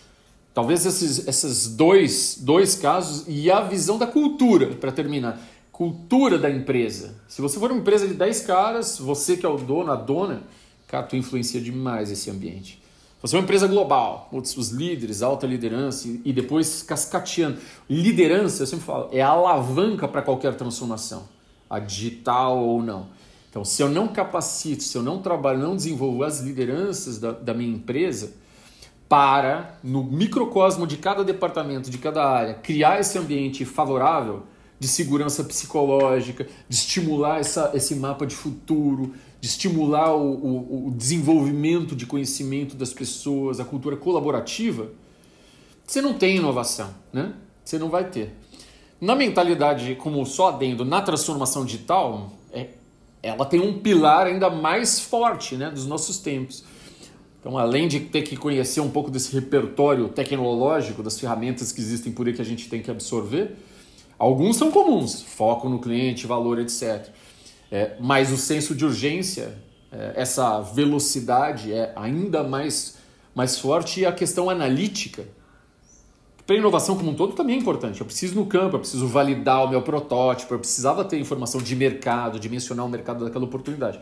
talvez 0.53 0.85
esses, 0.85 1.27
esses 1.27 1.67
dois, 1.67 2.37
dois 2.41 2.75
casos 2.75 3.25
e 3.27 3.49
a 3.49 3.61
visão 3.61 3.97
da 3.97 4.07
cultura, 4.07 4.67
para 4.75 4.91
terminar 4.91 5.39
cultura 5.71 6.37
da 6.37 6.49
empresa. 6.49 7.15
Se 7.27 7.41
você 7.41 7.59
for 7.59 7.71
uma 7.71 7.79
empresa 7.79 8.07
de 8.07 8.13
10 8.13 8.41
caras, 8.41 8.99
você 8.99 9.35
que 9.35 9.45
é 9.45 9.49
o 9.49 9.57
dono, 9.57 9.91
a 9.91 9.95
dona, 9.95 10.43
cara, 10.87 11.03
tu 11.03 11.15
influencia 11.15 11.59
demais 11.59 12.11
esse 12.11 12.29
ambiente. 12.29 12.82
Você 13.23 13.37
é 13.37 13.39
uma 13.39 13.43
empresa 13.45 13.67
global, 13.67 14.29
os 14.33 14.69
líderes, 14.71 15.21
alta 15.21 15.47
liderança 15.47 16.09
e 16.25 16.33
depois 16.33 16.83
cascateando. 16.83 17.57
Liderança, 17.89 18.63
eu 18.63 18.67
sempre 18.67 18.83
falo, 18.83 19.07
é 19.13 19.21
a 19.21 19.29
alavanca 19.29 20.09
para 20.09 20.21
qualquer 20.21 20.55
transformação, 20.55 21.23
a 21.69 21.79
digital 21.79 22.59
ou 22.59 22.83
não. 22.83 23.07
Então, 23.49 23.63
se 23.63 23.81
eu 23.81 23.87
não 23.87 24.09
capacito, 24.09 24.83
se 24.83 24.97
eu 24.97 25.01
não 25.01 25.21
trabalho, 25.21 25.59
não 25.59 25.73
desenvolvo 25.73 26.21
as 26.21 26.41
lideranças 26.41 27.17
da, 27.17 27.31
da 27.31 27.53
minha 27.53 27.73
empresa 27.73 28.33
para, 29.07 29.77
no 29.81 30.03
microcosmo 30.03 30.85
de 30.85 30.97
cada 30.97 31.23
departamento, 31.23 31.89
de 31.89 31.99
cada 31.99 32.29
área, 32.29 32.55
criar 32.55 32.99
esse 32.99 33.17
ambiente 33.17 33.63
favorável 33.63 34.43
de 34.77 34.87
segurança 34.89 35.45
psicológica, 35.45 36.45
de 36.67 36.75
estimular 36.75 37.39
essa, 37.39 37.71
esse 37.73 37.95
mapa 37.95 38.25
de 38.25 38.35
futuro, 38.35 39.13
de 39.43 39.49
estimular 39.49 40.15
o, 40.15 40.35
o, 40.35 40.87
o 40.87 40.91
desenvolvimento 40.91 41.97
de 41.97 42.05
conhecimento 42.05 42.77
das 42.77 42.93
pessoas, 42.93 43.59
a 43.59 43.65
cultura 43.65 43.97
colaborativa, 43.97 44.91
você 45.85 46.01
não 46.01 46.13
tem 46.13 46.37
inovação, 46.37 46.95
né? 47.11 47.33
Você 47.61 47.77
não 47.77 47.89
vai 47.89 48.09
ter. 48.09 48.33
Na 49.01 49.17
mentalidade, 49.17 49.95
como 49.95 50.25
só 50.25 50.47
adendo, 50.47 50.85
na 50.85 51.01
transformação 51.01 51.65
digital, 51.65 52.31
é, 52.53 52.69
ela 53.21 53.45
tem 53.45 53.59
um 53.59 53.81
pilar 53.81 54.27
ainda 54.27 54.49
mais 54.49 55.01
forte 55.01 55.57
né, 55.57 55.69
dos 55.69 55.85
nossos 55.85 56.19
tempos. 56.19 56.63
Então, 57.41 57.57
além 57.57 57.89
de 57.89 57.99
ter 57.99 58.21
que 58.21 58.37
conhecer 58.37 58.79
um 58.79 58.89
pouco 58.89 59.11
desse 59.11 59.33
repertório 59.33 60.07
tecnológico, 60.07 61.03
das 61.03 61.19
ferramentas 61.19 61.73
que 61.73 61.81
existem 61.81 62.13
por 62.13 62.27
aí 62.27 62.33
que 62.33 62.41
a 62.41 62.45
gente 62.45 62.69
tem 62.69 62.81
que 62.81 62.89
absorver, 62.89 63.57
alguns 64.17 64.55
são 64.55 64.71
comuns, 64.71 65.21
foco 65.21 65.67
no 65.67 65.79
cliente, 65.79 66.25
valor, 66.25 66.59
etc. 66.59 67.11
É, 67.73 67.95
mas 67.99 68.31
o 68.31 68.37
senso 68.37 68.75
de 68.75 68.85
urgência, 68.85 69.57
é, 69.91 70.13
essa 70.15 70.61
velocidade 70.61 71.73
é 71.73 71.91
ainda 71.95 72.43
mais, 72.43 72.99
mais 73.33 73.57
forte 73.57 74.01
e 74.01 74.05
a 74.05 74.11
questão 74.11 74.47
analítica 74.47 75.25
para 76.45 76.55
a 76.55 76.59
inovação 76.59 76.95
como 76.95 77.09
um 77.09 77.15
todo 77.15 77.33
também 77.33 77.55
é 77.55 77.59
importante. 77.59 77.99
Eu 77.99 78.05
preciso 78.05 78.35
no 78.35 78.45
campo, 78.45 78.75
eu 78.75 78.79
preciso 78.79 79.07
validar 79.07 79.65
o 79.65 79.69
meu 79.69 79.81
protótipo, 79.81 80.53
eu 80.53 80.59
precisava 80.59 81.03
ter 81.03 81.17
informação 81.17 81.59
de 81.59 81.75
mercado, 81.75 82.39
dimensionar 82.39 82.85
o 82.85 82.89
mercado 82.89 83.25
daquela 83.25 83.45
oportunidade. 83.45 83.99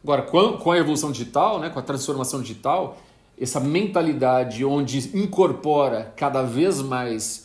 Agora, 0.00 0.22
com 0.22 0.70
a 0.70 0.78
evolução 0.78 1.10
digital, 1.10 1.58
né, 1.58 1.70
com 1.70 1.80
a 1.80 1.82
transformação 1.82 2.40
digital, 2.42 2.98
essa 3.36 3.58
mentalidade 3.58 4.64
onde 4.64 5.18
incorpora 5.18 6.12
cada 6.14 6.44
vez 6.44 6.80
mais 6.80 7.43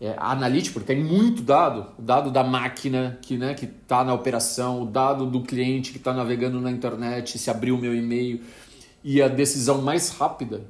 é, 0.00 0.14
a 0.16 0.32
analítica, 0.32 0.74
porque 0.74 0.94
tem 0.94 1.04
muito 1.04 1.42
dado, 1.42 1.86
o 1.98 2.02
dado 2.02 2.30
da 2.30 2.42
máquina 2.42 3.18
que 3.20 3.36
né, 3.36 3.54
está 3.54 4.02
na 4.02 4.14
operação, 4.14 4.82
o 4.82 4.86
dado 4.86 5.26
do 5.26 5.42
cliente 5.42 5.92
que 5.92 5.98
está 5.98 6.14
navegando 6.14 6.60
na 6.60 6.70
internet, 6.70 7.38
se 7.38 7.50
abriu 7.50 7.76
o 7.76 7.78
meu 7.78 7.94
e-mail, 7.94 8.40
e 9.04 9.20
a 9.20 9.28
decisão 9.28 9.82
mais 9.82 10.10
rápida, 10.10 10.62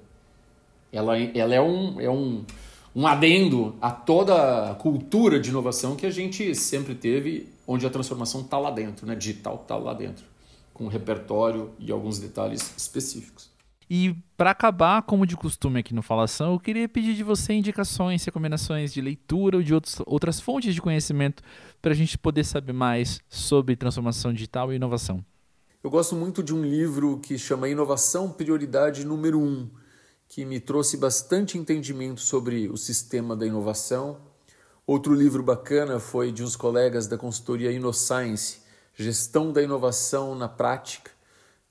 ela, 0.93 1.17
ela 1.19 1.55
é 1.55 1.61
um, 1.61 2.01
é 2.01 2.11
um 2.11 2.45
um 2.95 3.07
adendo 3.07 3.77
a 3.81 3.91
toda 3.91 4.71
a 4.71 4.75
cultura 4.75 5.39
de 5.39 5.51
inovação 5.51 5.95
que 5.95 6.07
a 6.07 6.11
gente 6.11 6.55
sempre 6.55 6.95
teve, 6.95 7.49
onde 7.67 7.87
a 7.87 7.91
transformação 7.91 8.41
está 8.41 8.59
lá 8.59 8.71
dentro, 8.71 9.07
né? 9.07 9.15
digital 9.15 9.61
está 9.63 9.77
lá 9.77 9.95
dentro, 9.95 10.25
com 10.75 10.89
repertório 10.89 11.71
e 11.79 11.93
alguns 11.93 12.19
detalhes 12.19 12.75
específicos. 12.77 13.50
E 13.93 14.15
para 14.37 14.53
acabar, 14.53 15.03
como 15.03 15.27
de 15.27 15.37
costume 15.37 15.81
aqui 15.81 15.93
no 15.93 16.01
Falação, 16.01 16.53
eu 16.53 16.61
queria 16.61 16.89
pedir 16.89 17.13
de 17.13 17.25
você 17.25 17.55
indicações, 17.55 18.25
recomendações 18.25 18.93
de 18.93 19.01
leitura 19.01 19.57
ou 19.57 19.63
de 19.65 19.75
outros, 19.75 20.01
outras 20.07 20.41
fontes 20.41 20.73
de 20.73 20.81
conhecimento 20.81 21.43
para 21.83 21.91
a 21.91 21.95
gente 21.95 22.17
poder 22.17 22.45
saber 22.45 22.73
mais 22.73 23.21
sobre 23.29 23.75
transformação 23.75 24.33
digital 24.33 24.73
e 24.73 24.77
inovação. 24.77 25.25
Eu 25.83 25.91
gosto 25.91 26.15
muito 26.15 26.41
de 26.41 26.55
um 26.55 26.63
livro 26.63 27.19
que 27.19 27.37
chama 27.37 27.69
Inovação 27.69 28.31
Prioridade 28.31 29.05
Número 29.05 29.41
1, 29.41 29.69
que 30.29 30.45
me 30.45 30.61
trouxe 30.61 30.97
bastante 30.97 31.59
entendimento 31.59 32.21
sobre 32.21 32.69
o 32.69 32.77
sistema 32.77 33.35
da 33.35 33.45
inovação. 33.45 34.19
Outro 34.87 35.13
livro 35.13 35.43
bacana 35.43 35.99
foi 35.99 36.31
de 36.31 36.45
uns 36.45 36.55
colegas 36.55 37.09
da 37.09 37.19
consultoria 37.19 37.73
InnoScience, 37.73 38.61
Gestão 38.95 39.53
da 39.53 39.61
Inovação 39.61 40.37
na 40.37 40.49
Prática. 40.49 41.11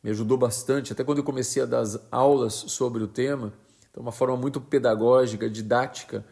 Me 0.03 0.12
ajudou 0.12 0.38
bastante, 0.38 0.93
até 0.93 1.03
quando 1.03 1.19
eu 1.19 1.23
comecei 1.23 1.62
a 1.62 1.65
dar 1.65 1.83
aulas 2.12 2.53
sobre 2.53 3.03
o 3.03 3.07
tema. 3.07 3.53
Então, 3.91 4.01
uma 4.01 4.12
forma 4.12 4.38
muito 4.38 4.62
pedagógica, 4.62 5.49
didática. 5.49 6.25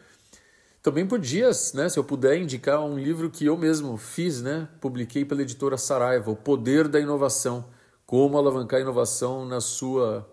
Também 0.82 1.06
podia, 1.06 1.50
né, 1.74 1.88
se 1.88 1.98
eu 1.98 2.04
puder, 2.04 2.38
indicar 2.38 2.82
um 2.82 2.98
livro 2.98 3.28
que 3.28 3.44
eu 3.44 3.56
mesmo 3.56 3.96
fiz, 3.96 4.40
né, 4.40 4.68
publiquei 4.80 5.24
pela 5.24 5.42
editora 5.42 5.76
Saraiva, 5.76 6.30
O 6.30 6.36
Poder 6.36 6.88
da 6.88 6.98
Inovação, 6.98 7.64
como 8.06 8.38
alavancar 8.38 8.78
a 8.78 8.82
inovação 8.82 9.44
na 9.44 9.60
sua, 9.60 10.26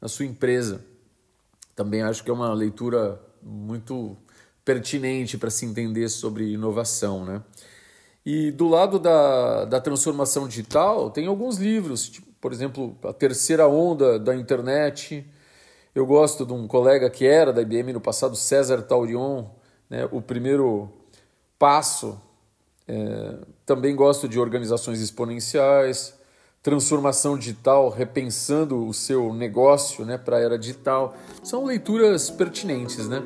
na 0.00 0.08
sua 0.08 0.26
empresa 0.26 0.84
também 1.74 2.02
acho 2.02 2.22
que 2.22 2.30
é 2.30 2.32
uma 2.32 2.52
leitura 2.52 3.20
muito 3.42 4.16
pertinente 4.64 5.36
para 5.36 5.50
se 5.50 5.66
entender 5.66 6.08
sobre 6.08 6.52
inovação, 6.52 7.24
né? 7.24 7.42
E 8.24 8.50
do 8.50 8.68
lado 8.68 8.98
da, 8.98 9.64
da 9.64 9.80
transformação 9.80 10.48
digital, 10.48 11.10
tem 11.10 11.26
alguns 11.26 11.58
livros, 11.58 12.08
tipo, 12.08 12.26
por 12.40 12.52
exemplo, 12.52 12.96
A 13.04 13.12
Terceira 13.12 13.68
Onda 13.68 14.18
da 14.18 14.34
Internet. 14.34 15.26
Eu 15.94 16.06
gosto 16.06 16.46
de 16.46 16.52
um 16.52 16.66
colega 16.66 17.10
que 17.10 17.26
era 17.26 17.52
da 17.52 17.62
IBM 17.62 17.92
no 17.92 18.00
passado, 18.00 18.34
César 18.36 18.82
Taurion, 18.82 19.46
né? 19.88 20.08
O 20.10 20.20
Primeiro 20.22 20.90
Passo. 21.58 22.20
É, 22.86 23.36
também 23.64 23.94
gosto 23.96 24.28
de 24.28 24.38
Organizações 24.38 25.00
Exponenciais 25.00 26.14
transformação 26.64 27.36
digital, 27.36 27.90
repensando 27.90 28.86
o 28.86 28.94
seu 28.94 29.34
negócio 29.34 30.02
né, 30.02 30.16
para 30.16 30.38
a 30.38 30.40
era 30.40 30.58
digital. 30.58 31.14
São 31.42 31.66
leituras 31.66 32.30
pertinentes, 32.30 33.06
né? 33.06 33.22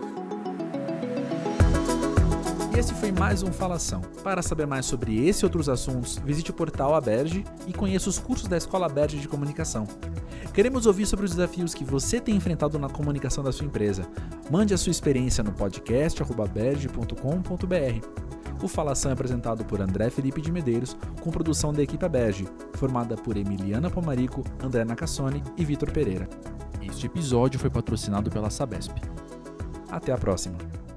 Esse 2.78 2.94
foi 2.94 3.10
mais 3.10 3.42
um 3.42 3.52
Falação. 3.52 4.00
Para 4.22 4.40
saber 4.40 4.64
mais 4.64 4.86
sobre 4.86 5.26
esse 5.26 5.44
e 5.44 5.46
outros 5.46 5.68
assuntos, 5.68 6.16
visite 6.24 6.52
o 6.52 6.54
portal 6.54 6.94
Aberge 6.94 7.44
e 7.66 7.72
conheça 7.72 8.08
os 8.08 8.20
cursos 8.20 8.46
da 8.46 8.56
Escola 8.56 8.86
Aberge 8.86 9.18
de 9.18 9.26
Comunicação. 9.26 9.84
Queremos 10.54 10.86
ouvir 10.86 11.04
sobre 11.04 11.24
os 11.24 11.32
desafios 11.32 11.74
que 11.74 11.82
você 11.82 12.20
tem 12.20 12.36
enfrentado 12.36 12.78
na 12.78 12.88
comunicação 12.88 13.42
da 13.42 13.50
sua 13.50 13.66
empresa. 13.66 14.08
Mande 14.48 14.74
a 14.74 14.78
sua 14.78 14.92
experiência 14.92 15.42
no 15.42 15.50
podcast 15.50 16.22
podcast.berge.com.br. 16.22 18.06
O 18.62 18.68
Falação 18.68 19.10
é 19.10 19.14
apresentado 19.14 19.64
por 19.64 19.80
André 19.80 20.08
Felipe 20.08 20.40
de 20.40 20.52
Medeiros, 20.52 20.96
com 21.20 21.32
produção 21.32 21.72
da 21.72 21.82
equipe 21.82 22.08
Berge, 22.08 22.46
formada 22.74 23.16
por 23.16 23.36
Emiliana 23.36 23.90
Pomarico, 23.90 24.44
André 24.62 24.84
Nacassone 24.84 25.42
e 25.56 25.64
Vitor 25.64 25.90
Pereira. 25.90 26.28
Este 26.80 27.06
episódio 27.06 27.58
foi 27.58 27.70
patrocinado 27.70 28.30
pela 28.30 28.50
Sabesp. 28.50 28.92
Até 29.90 30.12
a 30.12 30.16
próxima! 30.16 30.87